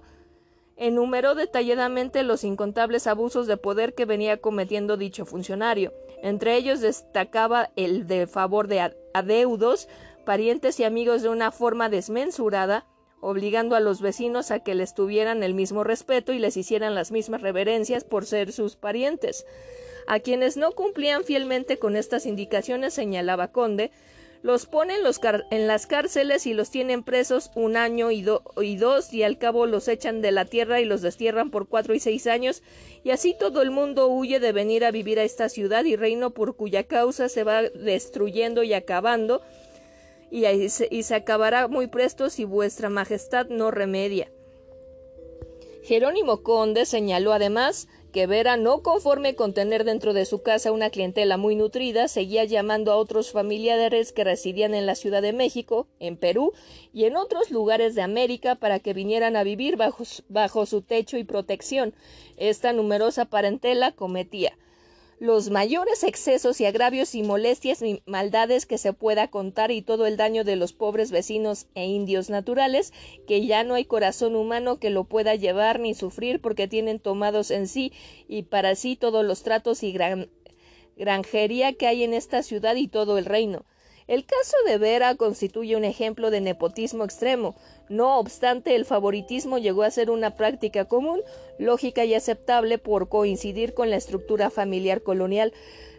enumeró 0.76 1.34
detalladamente 1.34 2.22
los 2.22 2.44
incontables 2.44 3.06
abusos 3.06 3.46
de 3.46 3.56
poder 3.56 3.94
que 3.94 4.04
venía 4.04 4.36
cometiendo 4.36 4.98
dicho 4.98 5.24
funcionario. 5.24 5.92
Entre 6.22 6.56
ellos 6.56 6.80
destacaba 6.80 7.70
el 7.74 8.06
de 8.06 8.28
favor 8.28 8.68
de 8.68 8.94
adeudos, 9.12 9.88
parientes 10.24 10.78
y 10.78 10.84
amigos 10.84 11.22
de 11.22 11.28
una 11.28 11.50
forma 11.50 11.88
desmensurada, 11.88 12.86
obligando 13.20 13.74
a 13.74 13.80
los 13.80 14.00
vecinos 14.00 14.52
a 14.52 14.60
que 14.60 14.76
les 14.76 14.94
tuvieran 14.94 15.42
el 15.42 15.52
mismo 15.52 15.82
respeto 15.82 16.32
y 16.32 16.38
les 16.38 16.56
hicieran 16.56 16.94
las 16.94 17.10
mismas 17.10 17.42
reverencias 17.42 18.04
por 18.04 18.24
ser 18.24 18.52
sus 18.52 18.76
parientes. 18.76 19.44
A 20.06 20.20
quienes 20.20 20.56
no 20.56 20.72
cumplían 20.72 21.24
fielmente 21.24 21.78
con 21.78 21.96
estas 21.96 22.24
indicaciones, 22.24 22.94
señalaba 22.94 23.48
Conde, 23.48 23.90
los 24.42 24.66
ponen 24.66 24.98
en 25.50 25.66
las 25.68 25.86
cárceles 25.86 26.46
y 26.46 26.54
los 26.54 26.70
tienen 26.70 27.04
presos 27.04 27.50
un 27.54 27.76
año 27.76 28.10
y, 28.10 28.26
y, 28.60 28.76
dos 28.76 29.12
y 29.12 29.22
al 29.22 29.38
cabo 29.38 29.66
los 29.66 29.86
echan 29.86 30.20
de 30.20 30.32
la 30.32 30.44
tierra 30.44 30.80
y 30.80 30.84
los 30.84 31.00
destierran 31.00 31.50
por 31.50 31.68
cuatro 31.68 31.94
y 31.94 32.00
seis 32.00 32.26
años 32.26 32.62
y 33.04 33.10
así 33.10 33.36
todo 33.38 33.62
el 33.62 33.70
mundo 33.70 34.08
huye 34.08 34.40
de 34.40 34.52
venir 34.52 34.84
a 34.84 34.90
vivir 34.90 35.20
a 35.20 35.24
esta 35.24 35.48
ciudad 35.48 35.84
y 35.84 35.94
reino 35.94 36.30
por 36.30 36.56
cuya 36.56 36.84
causa 36.84 37.28
se 37.28 37.44
va 37.44 37.62
destruyendo 37.62 38.64
y 38.64 38.74
acabando 38.74 39.42
y, 40.32 40.68
se, 40.70 41.14
acabará 41.14 41.68
muy 41.68 41.88
presto 41.88 42.30
si 42.30 42.44
vuestra 42.44 42.88
majestad 42.88 43.48
no 43.48 43.70
remedia. 43.70 44.32
Jerónimo 45.82 46.42
Conde 46.42 46.86
señaló 46.86 47.34
además 47.34 47.86
que 48.12 48.26
Vera, 48.26 48.56
no 48.56 48.82
conforme 48.82 49.34
con 49.34 49.54
tener 49.54 49.84
dentro 49.84 50.12
de 50.12 50.26
su 50.26 50.42
casa 50.42 50.70
una 50.70 50.90
clientela 50.90 51.36
muy 51.38 51.56
nutrida, 51.56 52.08
seguía 52.08 52.44
llamando 52.44 52.92
a 52.92 52.96
otros 52.96 53.32
familiares 53.32 54.12
que 54.12 54.22
residían 54.22 54.74
en 54.74 54.86
la 54.86 54.94
Ciudad 54.94 55.22
de 55.22 55.32
México, 55.32 55.86
en 55.98 56.16
Perú 56.16 56.52
y 56.92 57.04
en 57.06 57.16
otros 57.16 57.50
lugares 57.50 57.94
de 57.94 58.02
América 58.02 58.54
para 58.54 58.78
que 58.78 58.92
vinieran 58.92 59.34
a 59.34 59.44
vivir 59.44 59.76
bajo, 59.76 60.66
su 60.66 60.82
techo 60.82 61.16
y 61.16 61.24
protección. 61.24 61.94
Esta 62.36 62.72
numerosa 62.72 63.24
parentela 63.24 63.92
cometía 63.92 64.56
los 65.22 65.50
mayores 65.50 66.02
excesos 66.02 66.60
y 66.60 66.66
agravios 66.66 67.14
y 67.14 67.22
molestias 67.22 67.80
y 67.80 68.02
maldades 68.06 68.66
que 68.66 68.76
se 68.76 68.92
pueda 68.92 69.28
contar 69.28 69.70
y 69.70 69.80
todo 69.80 70.06
el 70.06 70.16
daño 70.16 70.42
de 70.42 70.56
los 70.56 70.72
pobres 70.72 71.12
vecinos 71.12 71.68
e 71.76 71.86
indios 71.86 72.28
naturales, 72.28 72.92
que 73.28 73.46
ya 73.46 73.62
no 73.62 73.74
hay 73.74 73.84
corazón 73.84 74.34
humano 74.34 74.80
que 74.80 74.90
lo 74.90 75.04
pueda 75.04 75.36
llevar 75.36 75.78
ni 75.78 75.94
sufrir 75.94 76.40
porque 76.40 76.66
tienen 76.66 76.98
tomados 76.98 77.52
en 77.52 77.68
sí 77.68 77.92
y 78.26 78.42
para 78.42 78.74
sí 78.74 78.96
todos 78.96 79.24
los 79.24 79.44
tratos 79.44 79.84
y 79.84 79.96
granjería 80.96 81.72
que 81.74 81.86
hay 81.86 82.02
en 82.02 82.14
esta 82.14 82.42
ciudad 82.42 82.74
y 82.74 82.88
todo 82.88 83.16
el 83.16 83.24
reino. 83.24 83.64
El 84.08 84.24
caso 84.24 84.56
de 84.66 84.78
Vera 84.78 85.14
constituye 85.14 85.76
un 85.76 85.84
ejemplo 85.84 86.30
de 86.30 86.40
nepotismo 86.40 87.04
extremo. 87.04 87.54
No 87.88 88.18
obstante, 88.18 88.74
el 88.74 88.84
favoritismo 88.84 89.58
llegó 89.58 89.82
a 89.82 89.90
ser 89.90 90.10
una 90.10 90.34
práctica 90.34 90.86
común, 90.86 91.20
lógica 91.58 92.04
y 92.04 92.14
aceptable 92.14 92.78
por 92.78 93.08
coincidir 93.08 93.74
con 93.74 93.90
la 93.90 93.96
estructura 93.96 94.50
familiar 94.50 95.02
colonial. 95.02 95.52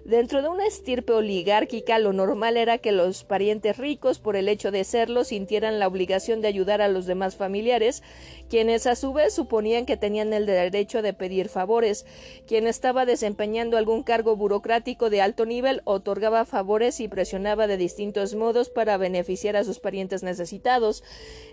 Dentro 0.06 0.42
de 0.42 0.50
una 0.50 0.68
estirpe 0.68 1.14
oligárquica, 1.14 1.98
lo 1.98 2.12
normal 2.12 2.58
era 2.58 2.78
que 2.78 2.92
los 2.92 3.24
parientes 3.24 3.78
ricos, 3.78 4.20
por 4.20 4.36
el 4.36 4.50
hecho 4.50 4.70
de 4.70 4.84
serlo, 4.84 5.24
sintieran 5.24 5.80
la 5.80 5.88
obligación 5.88 6.42
de 6.42 6.50
ayudar 6.50 6.82
a 6.82 6.90
los 6.90 7.06
demás 7.06 7.38
familiares, 7.38 8.04
quienes 8.50 8.86
a 8.86 8.98
su 8.98 9.14
vez 9.14 9.34
suponían 9.34 9.86
que 9.86 9.96
tenían 9.96 10.34
el 10.34 10.46
derecho 10.46 11.02
de 11.02 11.14
pedir 11.14 11.48
favores. 11.48 12.06
Quien 12.46 12.68
estaba 12.68 13.06
desempeñando 13.06 13.78
algún 13.78 14.04
cargo 14.04 14.36
burocrático 14.36 15.10
de 15.10 15.22
alto 15.22 15.46
nivel 15.46 15.82
otorgaba 15.86 16.44
favores 16.44 17.00
y 17.00 17.08
presionaba 17.08 17.66
de 17.68 17.78
distintos 17.78 18.36
modos 18.36 18.70
para 18.70 18.98
beneficiar 18.98 19.56
a 19.56 19.64
sus 19.64 19.80
parientes 19.80 20.22
necesitados. 20.22 21.02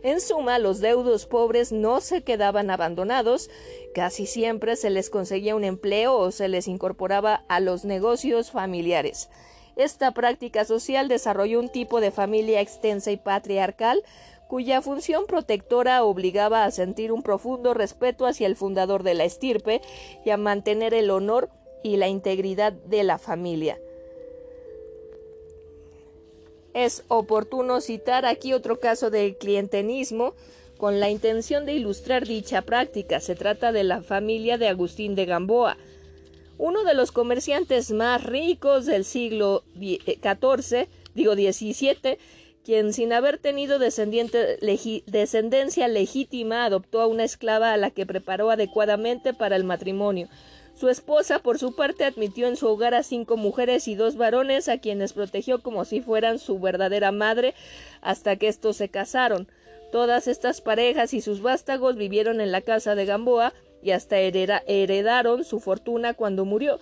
En 0.03 0.21
suma, 0.21 0.59
los 0.59 0.81
deudos 0.81 1.27
pobres 1.27 1.71
no 1.71 2.01
se 2.01 2.23
quedaban 2.23 2.71
abandonados, 2.71 3.49
casi 3.95 4.27
siempre 4.27 4.75
se 4.75 4.91
les 4.91 5.09
conseguía 5.09 5.55
un 5.55 5.63
empleo 5.63 6.17
o 6.17 6.33
se 6.33 6.49
les 6.49 6.67
incorporaba 6.67 7.45
a 7.49 7.61
los 7.61 7.85
negocios 7.85 8.40
familiares. 8.49 9.29
Esta 9.77 10.13
práctica 10.13 10.65
social 10.65 11.09
desarrolló 11.09 11.61
un 11.61 11.69
tipo 11.69 12.01
de 12.01 12.11
familia 12.11 12.61
extensa 12.61 13.11
y 13.11 13.17
patriarcal 13.17 14.03
cuya 14.49 14.83
función 14.83 15.27
protectora 15.27 16.03
obligaba 16.03 16.65
a 16.65 16.71
sentir 16.73 17.13
un 17.13 17.23
profundo 17.23 17.73
respeto 17.73 18.27
hacia 18.27 18.47
el 18.47 18.57
fundador 18.57 19.05
de 19.05 19.15
la 19.15 19.25
estirpe 19.25 19.81
y 20.25 20.31
a 20.31 20.37
mantener 20.37 20.93
el 20.93 21.11
honor 21.11 21.51
y 21.85 21.97
la 21.97 22.09
integridad 22.09 22.73
de 22.73 23.05
la 23.05 23.19
familia. 23.19 23.79
Es 26.75 27.05
oportuno 27.09 27.81
citar 27.81 28.27
aquí 28.27 28.53
otro 28.53 28.81
caso 28.81 29.11
de 29.11 29.37
clientelismo 29.39 30.35
con 30.79 30.99
la 30.99 31.11
intención 31.11 31.67
de 31.67 31.75
ilustrar 31.75 32.27
dicha 32.27 32.63
práctica. 32.63 33.21
Se 33.21 33.35
trata 33.35 33.71
de 33.71 33.85
la 33.85 34.03
familia 34.03 34.59
de 34.59 34.69
Agustín 34.69 35.15
de 35.15 35.27
Gamboa, 35.27 35.77
uno 36.61 36.85
de 36.85 36.93
los 36.93 37.11
comerciantes 37.11 37.91
más 37.91 38.23
ricos 38.23 38.85
del 38.85 39.07
siglo 39.07 39.65
XIV, 39.79 40.75
eh, 40.75 40.89
digo 41.15 41.33
XVII, 41.33 42.19
quien 42.63 42.93
sin 42.93 43.15
haber 43.15 43.39
tenido 43.39 43.79
descendencia 43.79 45.89
legítima 45.89 46.67
adoptó 46.67 47.01
a 47.01 47.07
una 47.07 47.25
esclava 47.25 47.73
a 47.73 47.79
la 47.79 47.91
que 47.91 48.05
preparó 48.05 48.51
adecuadamente 48.51 49.33
para 49.33 49.57
el 49.57 49.65
matrimonio. 49.65 50.29
Su 50.75 50.91
esposa, 50.91 51.39
por 51.39 51.59
su 51.59 51.75
parte, 51.75 52.05
admitió 52.05 52.47
en 52.47 52.57
su 52.57 52.69
hogar 52.69 52.95
a 52.95 53.05
cinco 53.05 53.39
mujeres 53.39 53.89
y 53.89 53.95
dos 53.95 54.17
varones, 54.17 54.69
a 54.69 54.79
quienes 54.79 55.15
protegió 55.15 55.63
como 55.63 55.87
si 55.87 56.03
fueran 56.03 56.39
su 56.39 56.61
verdadera 56.61 57.11
madre, 57.11 57.55
hasta 58.03 58.37
que 58.37 58.49
estos 58.49 58.77
se 58.77 58.91
casaron. 58.91 59.49
Todas 59.93 60.29
estas 60.29 60.61
parejas 60.61 61.15
y 61.15 61.23
sus 61.23 61.41
vástagos 61.41 61.97
vivieron 61.97 62.43
en 62.43 62.53
la 62.53 62.61
casa 62.61 62.95
de 62.95 63.07
Gamboa, 63.07 63.55
y 63.83 63.93
hasta 63.93 64.19
heredaron 64.19 65.45
su 65.45 65.61
fortuna 65.61 66.15
cuando 66.15 66.45
murió. 66.45 66.79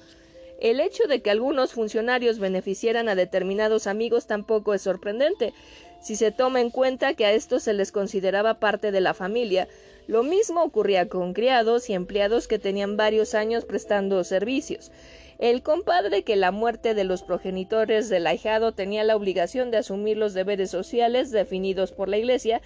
El 0.60 0.80
hecho 0.80 1.04
de 1.04 1.22
que 1.22 1.30
algunos 1.30 1.72
funcionarios 1.72 2.40
beneficiaran 2.40 3.08
a 3.08 3.14
determinados 3.14 3.86
amigos 3.86 4.26
tampoco 4.26 4.74
es 4.74 4.82
sorprendente, 4.82 5.54
si 6.00 6.16
se 6.16 6.32
toma 6.32 6.60
en 6.60 6.70
cuenta 6.70 7.14
que 7.14 7.26
a 7.26 7.32
estos 7.32 7.62
se 7.62 7.74
les 7.74 7.92
consideraba 7.92 8.54
parte 8.54 8.90
de 8.90 9.00
la 9.00 9.14
familia. 9.14 9.68
Lo 10.06 10.22
mismo 10.22 10.62
ocurría 10.62 11.08
con 11.08 11.32
criados 11.32 11.90
y 11.90 11.92
empleados 11.92 12.48
que 12.48 12.58
tenían 12.58 12.96
varios 12.96 13.34
años 13.34 13.64
prestando 13.64 14.22
servicios. 14.24 14.90
El 15.38 15.62
compadre 15.62 16.24
que 16.24 16.34
la 16.34 16.50
muerte 16.50 16.94
de 16.94 17.04
los 17.04 17.22
progenitores 17.22 18.08
del 18.08 18.26
ahijado 18.26 18.72
tenía 18.72 19.04
la 19.04 19.14
obligación 19.14 19.70
de 19.70 19.76
asumir 19.76 20.16
los 20.16 20.34
deberes 20.34 20.70
sociales 20.70 21.30
definidos 21.30 21.92
por 21.92 22.08
la 22.08 22.18
Iglesia, 22.18 22.60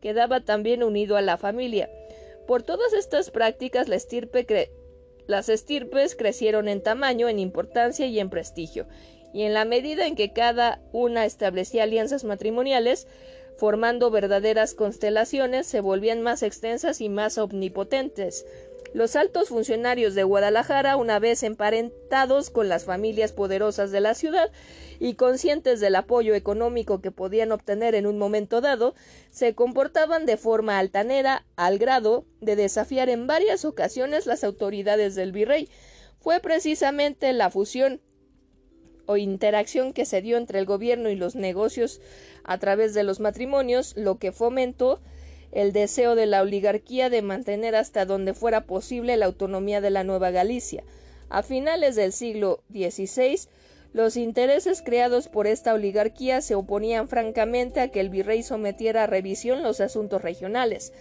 quedaba 0.00 0.40
también 0.40 0.82
unido 0.82 1.18
a 1.18 1.22
la 1.22 1.36
familia. 1.36 1.90
Por 2.46 2.62
todas 2.62 2.92
estas 2.92 3.30
prácticas, 3.30 3.88
las 3.88 5.48
estirpes 5.48 6.16
crecieron 6.16 6.68
en 6.68 6.82
tamaño, 6.82 7.28
en 7.28 7.38
importancia 7.38 8.06
y 8.06 8.20
en 8.20 8.30
prestigio, 8.30 8.86
y 9.32 9.42
en 9.42 9.54
la 9.54 9.64
medida 9.64 10.06
en 10.06 10.14
que 10.14 10.32
cada 10.32 10.82
una 10.92 11.24
establecía 11.24 11.84
alianzas 11.84 12.24
matrimoniales, 12.24 13.08
formando 13.56 14.10
verdaderas 14.10 14.74
constelaciones, 14.74 15.66
se 15.66 15.80
volvían 15.80 16.20
más 16.22 16.42
extensas 16.42 17.00
y 17.00 17.08
más 17.08 17.38
omnipotentes. 17.38 18.44
Los 18.92 19.16
altos 19.16 19.48
funcionarios 19.48 20.14
de 20.14 20.22
Guadalajara, 20.22 20.96
una 20.96 21.18
vez 21.18 21.42
emparentados 21.42 22.50
con 22.50 22.68
las 22.68 22.84
familias 22.84 23.32
poderosas 23.32 23.90
de 23.90 24.00
la 24.00 24.14
ciudad 24.14 24.50
y 25.00 25.14
conscientes 25.14 25.80
del 25.80 25.96
apoyo 25.96 26.34
económico 26.34 27.00
que 27.00 27.10
podían 27.10 27.50
obtener 27.50 27.94
en 27.94 28.06
un 28.06 28.18
momento 28.18 28.60
dado, 28.60 28.94
se 29.32 29.54
comportaban 29.54 30.26
de 30.26 30.36
forma 30.36 30.78
altanera 30.78 31.44
al 31.56 31.78
grado 31.78 32.24
de 32.40 32.54
desafiar 32.54 33.08
en 33.08 33.26
varias 33.26 33.64
ocasiones 33.64 34.26
las 34.26 34.44
autoridades 34.44 35.16
del 35.16 35.32
virrey. 35.32 35.68
Fue 36.20 36.38
precisamente 36.40 37.32
la 37.32 37.50
fusión 37.50 38.00
o 39.06 39.16
interacción 39.16 39.92
que 39.92 40.06
se 40.06 40.22
dio 40.22 40.36
entre 40.36 40.58
el 40.58 40.66
gobierno 40.66 41.10
y 41.10 41.16
los 41.16 41.34
negocios 41.34 42.00
a 42.44 42.58
través 42.58 42.94
de 42.94 43.02
los 43.02 43.20
matrimonios 43.20 43.96
lo 43.96 44.18
que 44.18 44.32
fomentó 44.32 45.00
el 45.54 45.72
deseo 45.72 46.16
de 46.16 46.26
la 46.26 46.42
oligarquía 46.42 47.08
de 47.08 47.22
mantener 47.22 47.76
hasta 47.76 48.04
donde 48.04 48.34
fuera 48.34 48.66
posible 48.66 49.16
la 49.16 49.26
autonomía 49.26 49.80
de 49.80 49.90
la 49.90 50.04
Nueva 50.04 50.30
Galicia. 50.32 50.82
A 51.30 51.42
finales 51.42 51.94
del 51.94 52.12
siglo 52.12 52.62
XVI, 52.70 53.48
los 53.92 54.16
intereses 54.16 54.82
creados 54.82 55.28
por 55.28 55.46
esta 55.46 55.72
oligarquía 55.72 56.40
se 56.42 56.56
oponían 56.56 57.08
francamente 57.08 57.80
a 57.80 57.88
que 57.88 58.00
el 58.00 58.10
virrey 58.10 58.42
sometiera 58.42 59.04
a 59.04 59.06
revisión 59.06 59.62
los 59.62 59.80
asuntos 59.80 60.20
regionales. 60.22 60.92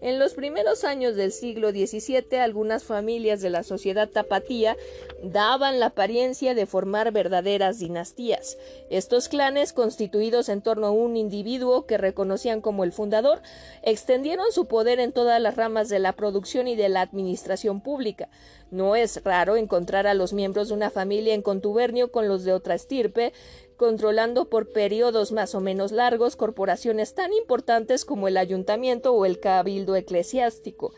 En 0.00 0.18
los 0.18 0.32
primeros 0.32 0.84
años 0.84 1.14
del 1.14 1.30
siglo 1.30 1.70
XVII, 1.70 2.38
algunas 2.38 2.84
familias 2.84 3.42
de 3.42 3.50
la 3.50 3.62
sociedad 3.62 4.08
tapatía 4.08 4.76
daban 5.22 5.78
la 5.78 5.86
apariencia 5.86 6.54
de 6.54 6.64
formar 6.64 7.12
verdaderas 7.12 7.78
dinastías. 7.78 8.56
Estos 8.88 9.28
clanes, 9.28 9.74
constituidos 9.74 10.48
en 10.48 10.62
torno 10.62 10.86
a 10.86 10.90
un 10.90 11.18
individuo 11.18 11.84
que 11.84 11.98
reconocían 11.98 12.62
como 12.62 12.84
el 12.84 12.92
fundador, 12.92 13.42
extendieron 13.82 14.46
su 14.52 14.66
poder 14.66 15.00
en 15.00 15.12
todas 15.12 15.40
las 15.40 15.56
ramas 15.56 15.90
de 15.90 15.98
la 15.98 16.14
producción 16.14 16.66
y 16.66 16.76
de 16.76 16.88
la 16.88 17.02
administración 17.02 17.82
pública. 17.82 18.30
No 18.70 18.96
es 18.96 19.22
raro 19.22 19.56
encontrar 19.56 20.06
a 20.06 20.14
los 20.14 20.32
miembros 20.32 20.68
de 20.68 20.74
una 20.74 20.90
familia 20.90 21.34
en 21.34 21.42
contubernio 21.42 22.10
con 22.10 22.26
los 22.26 22.44
de 22.44 22.52
otra 22.52 22.74
estirpe, 22.74 23.32
controlando 23.80 24.50
por 24.50 24.74
periodos 24.74 25.32
más 25.32 25.54
o 25.54 25.60
menos 25.62 25.90
largos 25.90 26.36
corporaciones 26.36 27.14
tan 27.14 27.32
importantes 27.32 28.04
como 28.04 28.28
el 28.28 28.36
ayuntamiento 28.36 29.14
o 29.14 29.24
el 29.24 29.40
cabildo 29.40 29.96
eclesiástico. 29.96 30.92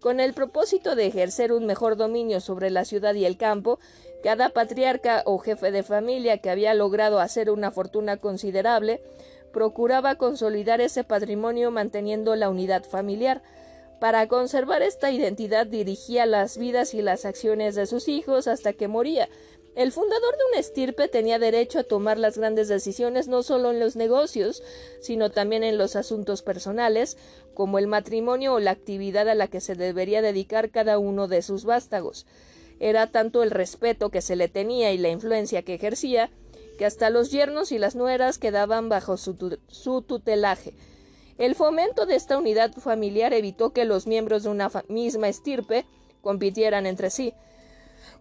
Con 0.00 0.18
el 0.18 0.34
propósito 0.34 0.96
de 0.96 1.06
ejercer 1.06 1.52
un 1.52 1.64
mejor 1.64 1.96
dominio 1.96 2.40
sobre 2.40 2.70
la 2.70 2.84
ciudad 2.84 3.14
y 3.14 3.24
el 3.24 3.36
campo, 3.36 3.78
cada 4.20 4.48
patriarca 4.48 5.22
o 5.26 5.38
jefe 5.38 5.70
de 5.70 5.84
familia 5.84 6.38
que 6.38 6.50
había 6.50 6.74
logrado 6.74 7.20
hacer 7.20 7.52
una 7.52 7.70
fortuna 7.70 8.16
considerable 8.16 9.00
procuraba 9.52 10.16
consolidar 10.16 10.80
ese 10.80 11.04
patrimonio 11.04 11.70
manteniendo 11.70 12.34
la 12.34 12.48
unidad 12.48 12.82
familiar. 12.82 13.42
Para 14.00 14.26
conservar 14.26 14.82
esta 14.82 15.12
identidad 15.12 15.68
dirigía 15.68 16.26
las 16.26 16.58
vidas 16.58 16.94
y 16.94 17.02
las 17.02 17.24
acciones 17.24 17.76
de 17.76 17.86
sus 17.86 18.08
hijos 18.08 18.48
hasta 18.48 18.72
que 18.72 18.88
moría, 18.88 19.28
el 19.78 19.92
fundador 19.92 20.36
de 20.36 20.44
una 20.50 20.58
estirpe 20.58 21.06
tenía 21.06 21.38
derecho 21.38 21.78
a 21.78 21.84
tomar 21.84 22.18
las 22.18 22.36
grandes 22.36 22.66
decisiones 22.66 23.28
no 23.28 23.44
solo 23.44 23.70
en 23.70 23.78
los 23.78 23.94
negocios, 23.94 24.60
sino 25.00 25.30
también 25.30 25.62
en 25.62 25.78
los 25.78 25.94
asuntos 25.94 26.42
personales, 26.42 27.16
como 27.54 27.78
el 27.78 27.86
matrimonio 27.86 28.54
o 28.54 28.58
la 28.58 28.72
actividad 28.72 29.28
a 29.28 29.36
la 29.36 29.46
que 29.46 29.60
se 29.60 29.76
debería 29.76 30.20
dedicar 30.20 30.70
cada 30.70 30.98
uno 30.98 31.28
de 31.28 31.42
sus 31.42 31.64
vástagos. 31.64 32.26
Era 32.80 33.12
tanto 33.12 33.44
el 33.44 33.52
respeto 33.52 34.10
que 34.10 34.20
se 34.20 34.34
le 34.34 34.48
tenía 34.48 34.90
y 34.92 34.98
la 34.98 35.10
influencia 35.10 35.62
que 35.62 35.74
ejercía, 35.74 36.28
que 36.76 36.84
hasta 36.84 37.08
los 37.08 37.30
yernos 37.30 37.70
y 37.70 37.78
las 37.78 37.94
nueras 37.94 38.38
quedaban 38.38 38.88
bajo 38.88 39.16
su, 39.16 39.60
su 39.68 40.02
tutelaje. 40.02 40.72
El 41.38 41.54
fomento 41.54 42.04
de 42.04 42.16
esta 42.16 42.36
unidad 42.36 42.72
familiar 42.72 43.32
evitó 43.32 43.72
que 43.72 43.84
los 43.84 44.08
miembros 44.08 44.42
de 44.42 44.48
una 44.48 44.72
misma 44.88 45.28
estirpe 45.28 45.86
compitieran 46.20 46.84
entre 46.84 47.10
sí. 47.10 47.32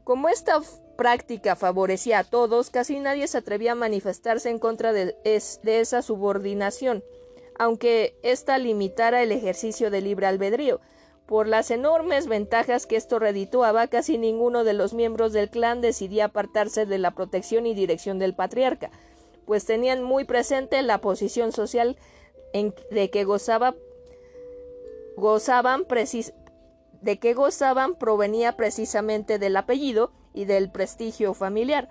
Como 0.04 0.30
esta 0.30 0.62
práctica 0.98 1.56
favorecía 1.56 2.20
a 2.20 2.24
todos, 2.26 2.70
casi 2.70 3.00
nadie 3.00 3.28
se 3.28 3.38
atrevía 3.38 3.72
a 3.72 3.76
manifestarse 3.76 4.50
en 4.50 4.60
contra 4.60 4.92
de, 4.92 5.16
esa 5.24 6.02
subordinación, 6.02 7.04
aunque 7.58 8.18
ésta 8.24 8.58
limitara 8.58 9.24
el 9.24 9.32
ejercicio 9.32 9.90
de 9.90 10.02
libre 10.02 10.28
albedrío. 10.28 10.82
Por 11.26 11.48
las 11.48 11.72
enormes 11.72 12.28
ventajas 12.28 12.86
que 12.86 12.96
esto 12.96 13.20
redituaba, 13.20 13.88
casi 13.88 14.18
ninguno 14.18 14.64
de 14.64 14.74
los 14.74 14.94
miembros 14.94 15.34
del 15.34 15.50
clan 15.50 15.82
decidía 15.82 16.26
apartarse 16.26 16.86
de 16.86 16.98
la 16.98 17.12
protección 17.12 17.66
y 17.66 17.74
dirección 17.74 18.18
del 18.18 18.34
patriarca, 18.34 18.92
pues 19.46 19.66
tenían 19.66 20.04
muy 20.04 20.26
presente 20.26 20.82
la 20.82 21.00
posición 21.00 21.52
social 21.52 21.98
en, 22.54 22.74
de 22.92 23.10
que 23.10 23.24
gozaba, 23.24 23.76
gozaban 25.16 25.86
de 27.02 27.20
que 27.20 27.34
gozaban 27.34 27.96
provenía 27.96 28.56
precisamente 28.58 29.38
del 29.38 29.58
apellido 29.58 30.12
y 30.38 30.46
del 30.46 30.70
prestigio 30.70 31.34
familiar. 31.34 31.90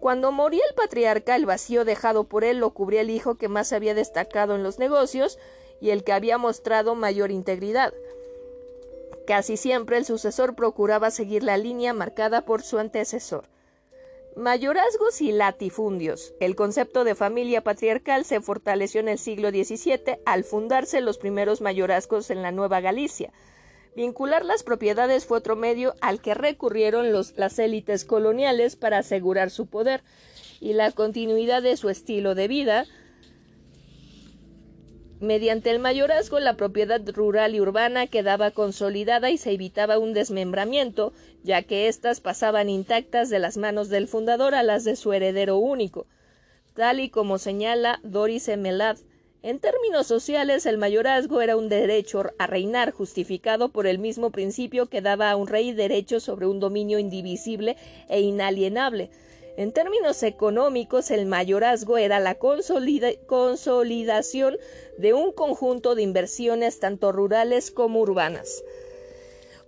Cuando 0.00 0.32
moría 0.32 0.62
el 0.68 0.74
patriarca, 0.74 1.36
el 1.36 1.46
vacío 1.46 1.84
dejado 1.84 2.24
por 2.24 2.42
él 2.42 2.58
lo 2.58 2.74
cubría 2.74 3.02
el 3.02 3.10
hijo 3.10 3.36
que 3.36 3.48
más 3.48 3.72
había 3.72 3.94
destacado 3.94 4.56
en 4.56 4.64
los 4.64 4.78
negocios 4.78 5.38
y 5.80 5.90
el 5.90 6.02
que 6.02 6.12
había 6.12 6.36
mostrado 6.36 6.96
mayor 6.96 7.30
integridad. 7.30 7.94
Casi 9.26 9.56
siempre 9.56 9.96
el 9.96 10.04
sucesor 10.04 10.56
procuraba 10.56 11.10
seguir 11.10 11.44
la 11.44 11.56
línea 11.56 11.94
marcada 11.94 12.44
por 12.44 12.62
su 12.62 12.78
antecesor. 12.78 13.48
Mayorazgos 14.36 15.20
y 15.20 15.30
latifundios. 15.30 16.34
El 16.40 16.56
concepto 16.56 17.04
de 17.04 17.14
familia 17.14 17.62
patriarcal 17.62 18.24
se 18.24 18.40
fortaleció 18.40 19.00
en 19.00 19.08
el 19.08 19.18
siglo 19.18 19.50
XVII 19.50 20.18
al 20.26 20.42
fundarse 20.42 21.00
los 21.00 21.18
primeros 21.18 21.60
mayorazgos 21.60 22.30
en 22.30 22.42
la 22.42 22.50
Nueva 22.50 22.80
Galicia, 22.80 23.32
Vincular 23.96 24.44
las 24.44 24.64
propiedades 24.64 25.24
fue 25.24 25.38
otro 25.38 25.54
medio 25.54 25.94
al 26.00 26.20
que 26.20 26.34
recurrieron 26.34 27.12
las 27.12 27.58
élites 27.58 28.04
coloniales 28.04 28.74
para 28.74 28.98
asegurar 28.98 29.50
su 29.50 29.66
poder 29.66 30.02
y 30.60 30.72
la 30.72 30.90
continuidad 30.90 31.62
de 31.62 31.76
su 31.76 31.90
estilo 31.90 32.34
de 32.34 32.48
vida. 32.48 32.86
Mediante 35.20 35.70
el 35.70 35.78
mayorazgo, 35.78 36.40
la 36.40 36.56
propiedad 36.56 37.00
rural 37.14 37.54
y 37.54 37.60
urbana 37.60 38.08
quedaba 38.08 38.50
consolidada 38.50 39.30
y 39.30 39.38
se 39.38 39.52
evitaba 39.52 39.98
un 39.98 40.12
desmembramiento, 40.12 41.12
ya 41.44 41.62
que 41.62 41.86
éstas 41.86 42.20
pasaban 42.20 42.68
intactas 42.68 43.30
de 43.30 43.38
las 43.38 43.56
manos 43.56 43.88
del 43.90 44.08
fundador 44.08 44.56
a 44.56 44.64
las 44.64 44.82
de 44.82 44.96
su 44.96 45.12
heredero 45.12 45.56
único, 45.56 46.06
tal 46.74 46.98
y 46.98 47.10
como 47.10 47.38
señala 47.38 48.00
Doris 48.02 48.48
Emelad 48.48 48.98
en 49.44 49.58
términos 49.58 50.06
sociales, 50.06 50.64
el 50.64 50.78
mayorazgo 50.78 51.42
era 51.42 51.54
un 51.54 51.68
derecho 51.68 52.22
a 52.38 52.46
reinar 52.46 52.92
justificado 52.92 53.68
por 53.68 53.86
el 53.86 53.98
mismo 53.98 54.30
principio 54.30 54.86
que 54.86 55.02
daba 55.02 55.30
a 55.30 55.36
un 55.36 55.48
rey 55.48 55.72
derecho 55.72 56.18
sobre 56.18 56.46
un 56.46 56.60
dominio 56.60 56.98
indivisible 56.98 57.76
e 58.08 58.22
inalienable. 58.22 59.10
En 59.58 59.72
términos 59.72 60.22
económicos, 60.22 61.10
el 61.10 61.26
mayorazgo 61.26 61.98
era 61.98 62.20
la 62.20 62.36
consolidación 62.36 64.56
de 64.96 65.12
un 65.12 65.30
conjunto 65.30 65.94
de 65.94 66.00
inversiones 66.00 66.80
tanto 66.80 67.12
rurales 67.12 67.70
como 67.70 68.00
urbanas. 68.00 68.64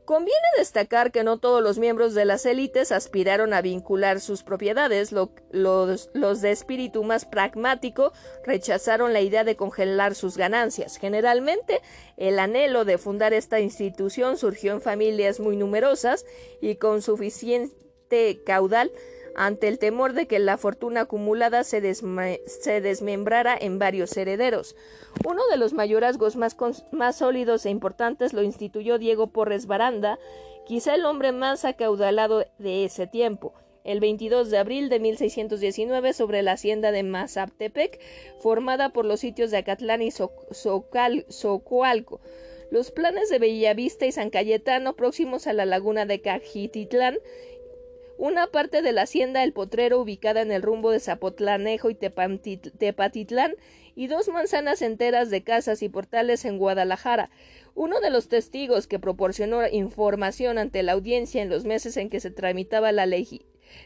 Conviene 0.07 0.47
destacar 0.57 1.11
que 1.11 1.25
no 1.25 1.39
todos 1.39 1.61
los 1.61 1.79
miembros 1.79 2.15
de 2.15 2.25
las 2.25 2.47
élites 2.47 2.93
aspiraron 2.93 3.53
a 3.53 3.61
vincular 3.61 4.21
sus 4.21 4.45
propiedades. 4.45 5.11
los, 5.11 6.13
de 6.13 6.51
espíritu 6.53 7.03
más 7.03 7.25
pragmático 7.25 8.13
rechazaron 8.45 9.13
la 9.13 9.21
idea 9.21 9.43
de 9.43 9.57
congelar 9.57 10.15
sus 10.15 10.37
ganancias. 10.37 10.97
Generalmente, 10.97 11.83
el 12.17 12.39
anhelo 12.39 12.85
de 12.85 12.99
fundar 12.99 13.33
esta 13.33 13.59
institución 13.59 14.39
surgió 14.39 14.75
en 14.75 14.81
familias 14.81 15.41
muy 15.41 15.57
numerosas 15.57 16.25
y 16.61 16.77
con 16.77 17.03
suficiente 17.03 18.45
caudal 18.47 18.93
ante 19.37 19.69
el 19.69 19.79
temor 19.79 20.15
de 20.15 20.27
que 20.27 20.39
la 20.39 20.57
fortuna 20.57 21.03
acumulada 21.03 21.63
se, 21.63 21.81
desmembrara 21.81 23.57
en 23.61 23.79
varios 23.79 24.17
herederos. 24.17 24.75
Uno 25.25 25.43
de 25.51 25.59
los 25.59 25.75
mayorazgos 25.75 26.37
más, 26.37 26.57
más 26.91 27.17
sólidos 27.17 27.67
e 27.67 27.71
importantes 27.71 28.33
lo 28.33 28.43
instituyó 28.43 28.99
Diego 28.99 29.29
Porres 29.29 29.67
Baranda, 29.67 30.19
quizá 30.67 30.95
el 30.95 31.05
hombre 31.05 31.33
más 31.33 31.65
acaudalado 31.65 32.47
de 32.59 32.85
ese 32.85 33.07
tiempo 33.07 33.55
el 33.85 34.01
22 34.01 34.51
de 34.51 34.59
abril 34.59 34.89
de 34.89 34.99
1619 34.99 36.13
sobre 36.13 36.43
la 36.43 36.53
hacienda 36.53 36.91
de 36.91 37.05
Mazaptepec, 37.05 38.01
formada 38.41 38.89
por 38.89 39.05
los 39.05 39.21
sitios 39.21 39.53
de 39.53 39.59
Acatlán 39.59 40.03
y 40.03 40.11
Socoalco. 40.11 42.21
Los 42.73 42.91
planes 42.91 43.29
de 43.29 43.39
Bellavista 43.39 44.07
y 44.07 44.11
San 44.11 44.31
Cayetano, 44.31 44.97
próximos 44.97 45.47
a 45.47 45.53
la 45.53 45.67
laguna 45.67 46.05
de 46.05 46.21
Cajititlán, 46.21 47.19
una 48.19 48.47
parte 48.47 48.83
de 48.83 48.93
la 48.93 49.03
hacienda 49.03 49.45
El 49.45 49.53
Potrero 49.53 50.01
ubicada 50.01 50.41
en 50.41 50.53
el 50.53 50.63
rumbo 50.63 50.91
de 50.91 51.01
Zapotlanejo 51.01 51.91
y 51.91 51.95
Tepatitlán 51.95 53.55
y 53.95 54.07
dos 54.07 54.29
manzanas 54.29 54.83
enteras 54.83 55.31
de 55.31 55.43
casas 55.43 55.83
y 55.83 55.89
portales 55.89 56.45
en 56.45 56.59
Guadalajara. 56.59 57.31
Uno 57.75 58.01
de 58.01 58.11
los 58.11 58.29
testigos 58.29 58.87
que 58.87 58.99
proporcionó 58.99 59.67
información 59.69 60.59
ante 60.59 60.83
la 60.83 60.93
audiencia 60.93 61.43
en 61.43 61.51
los 61.51 61.65
meses 61.65 61.97
en 61.97 62.09
que 62.09 62.21
se 62.21 62.31
tramitaba 62.31 62.93
la, 62.93 63.07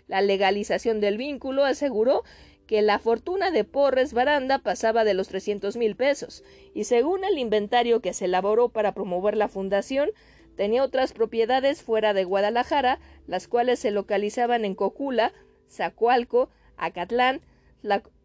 la 0.07 0.21
legalización 0.21 1.01
del 1.01 1.17
vínculo 1.17 1.65
aseguró 1.65 2.23
que 2.67 2.83
la 2.83 3.01
fortuna 3.01 3.51
de 3.51 3.65
Porres 3.65 4.13
Baranda 4.13 4.61
pasaba 4.61 5.03
de 5.03 5.15
los 5.15 5.27
trescientos 5.27 5.77
mil 5.77 5.97
pesos, 5.97 6.45
y 6.73 6.85
según 6.85 7.25
el 7.25 7.37
inventario 7.37 8.01
que 8.01 8.13
se 8.13 8.27
elaboró 8.27 8.69
para 8.69 8.95
promover 8.95 9.37
la 9.37 9.49
fundación, 9.49 10.11
Tenía 10.57 10.85
otras 10.85 11.13
propiedades 11.13 11.83
fuera 11.83 12.13
de 12.13 12.25
Guadalajara, 12.25 12.99
las 13.27 13.49
cuales 13.49 13.79
se 13.79 13.91
localizaban 13.91 14.65
en 14.65 14.75
Cocula, 14.75 15.33
Zacualco, 15.71 16.51
Acatlán, 16.77 17.41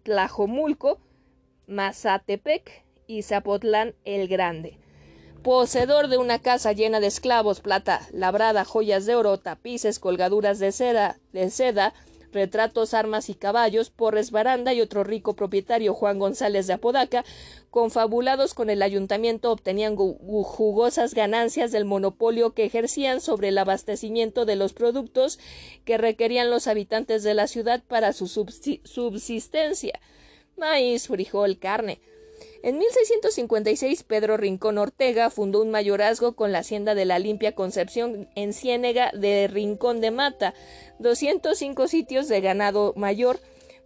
Tlajomulco, 0.04 1.00
Mazatepec 1.68 2.84
y 3.08 3.24
Zapotlán 3.24 3.96
el 4.04 4.28
Grande. 4.28 4.78
Poseedor 5.44 6.08
de 6.08 6.18
una 6.18 6.40
casa 6.40 6.72
llena 6.72 7.00
de 7.00 7.08
esclavos, 7.08 7.62
plata 7.62 8.02
labrada, 8.12 8.66
joyas 8.66 9.06
de 9.06 9.16
oro, 9.16 9.38
tapices, 9.38 10.00
colgaduras 10.00 10.58
de 10.58 10.72
seda, 10.72 11.20
de 11.34 11.52
seda 11.52 11.94
retratos, 12.36 12.94
armas 12.94 13.30
y 13.30 13.34
caballos, 13.34 13.90
Porres 13.90 14.30
Baranda 14.30 14.74
y 14.74 14.82
otro 14.82 15.04
rico 15.04 15.36
propietario, 15.36 15.96
Juan 15.96 16.20
González 16.20 16.68
de 16.68 16.74
Apodaca, 16.74 17.26
confabulados 17.72 18.54
con 18.54 18.70
el 18.70 18.84
ayuntamiento, 18.84 19.52
obtenían 19.52 19.96
jugosas 19.96 21.16
ganancias 21.16 21.72
del 21.72 21.86
monopolio 21.86 22.54
que 22.54 22.66
ejercían 22.66 23.22
sobre 23.22 23.48
el 23.48 23.58
abastecimiento 23.58 24.46
de 24.46 24.56
los 24.56 24.74
productos 24.74 25.40
que 25.84 25.98
requerían 25.98 26.52
los 26.52 26.68
habitantes 26.68 27.24
de 27.24 27.34
la 27.34 27.48
ciudad 27.48 27.82
para 27.88 28.14
su 28.14 28.28
subsistencia 28.28 30.00
maíz, 30.58 31.08
frijol, 31.08 31.58
carne. 31.58 32.00
En 32.66 32.80
1656 32.80 34.02
Pedro 34.02 34.38
Rincón 34.38 34.80
Ortega 34.80 35.30
fundó 35.30 35.62
un 35.62 35.70
mayorazgo 35.70 36.36
con 36.36 36.52
la 36.52 36.58
hacienda 36.60 36.96
de 36.96 37.06
la 37.06 37.20
Limpia 37.20 37.54
Concepción 37.54 38.28
en 38.34 38.54
Ciénega 38.54 39.12
de 39.14 39.48
Rincón 39.48 40.02
de 40.02 40.10
Mata, 40.10 40.56
205 40.98 41.88
sitios 41.88 42.28
de 42.28 42.42
ganado 42.42 42.96
mayor, 42.98 43.40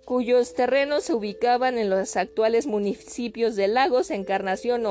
cuyos 0.06 0.54
terrenos 0.54 1.04
se 1.04 1.14
ubicaban 1.14 1.78
en 1.78 1.90
los 1.90 2.16
actuales 2.16 2.68
municipios 2.68 3.58
de 3.58 3.68
Lagos, 3.68 4.12
Encarnación, 4.12 4.86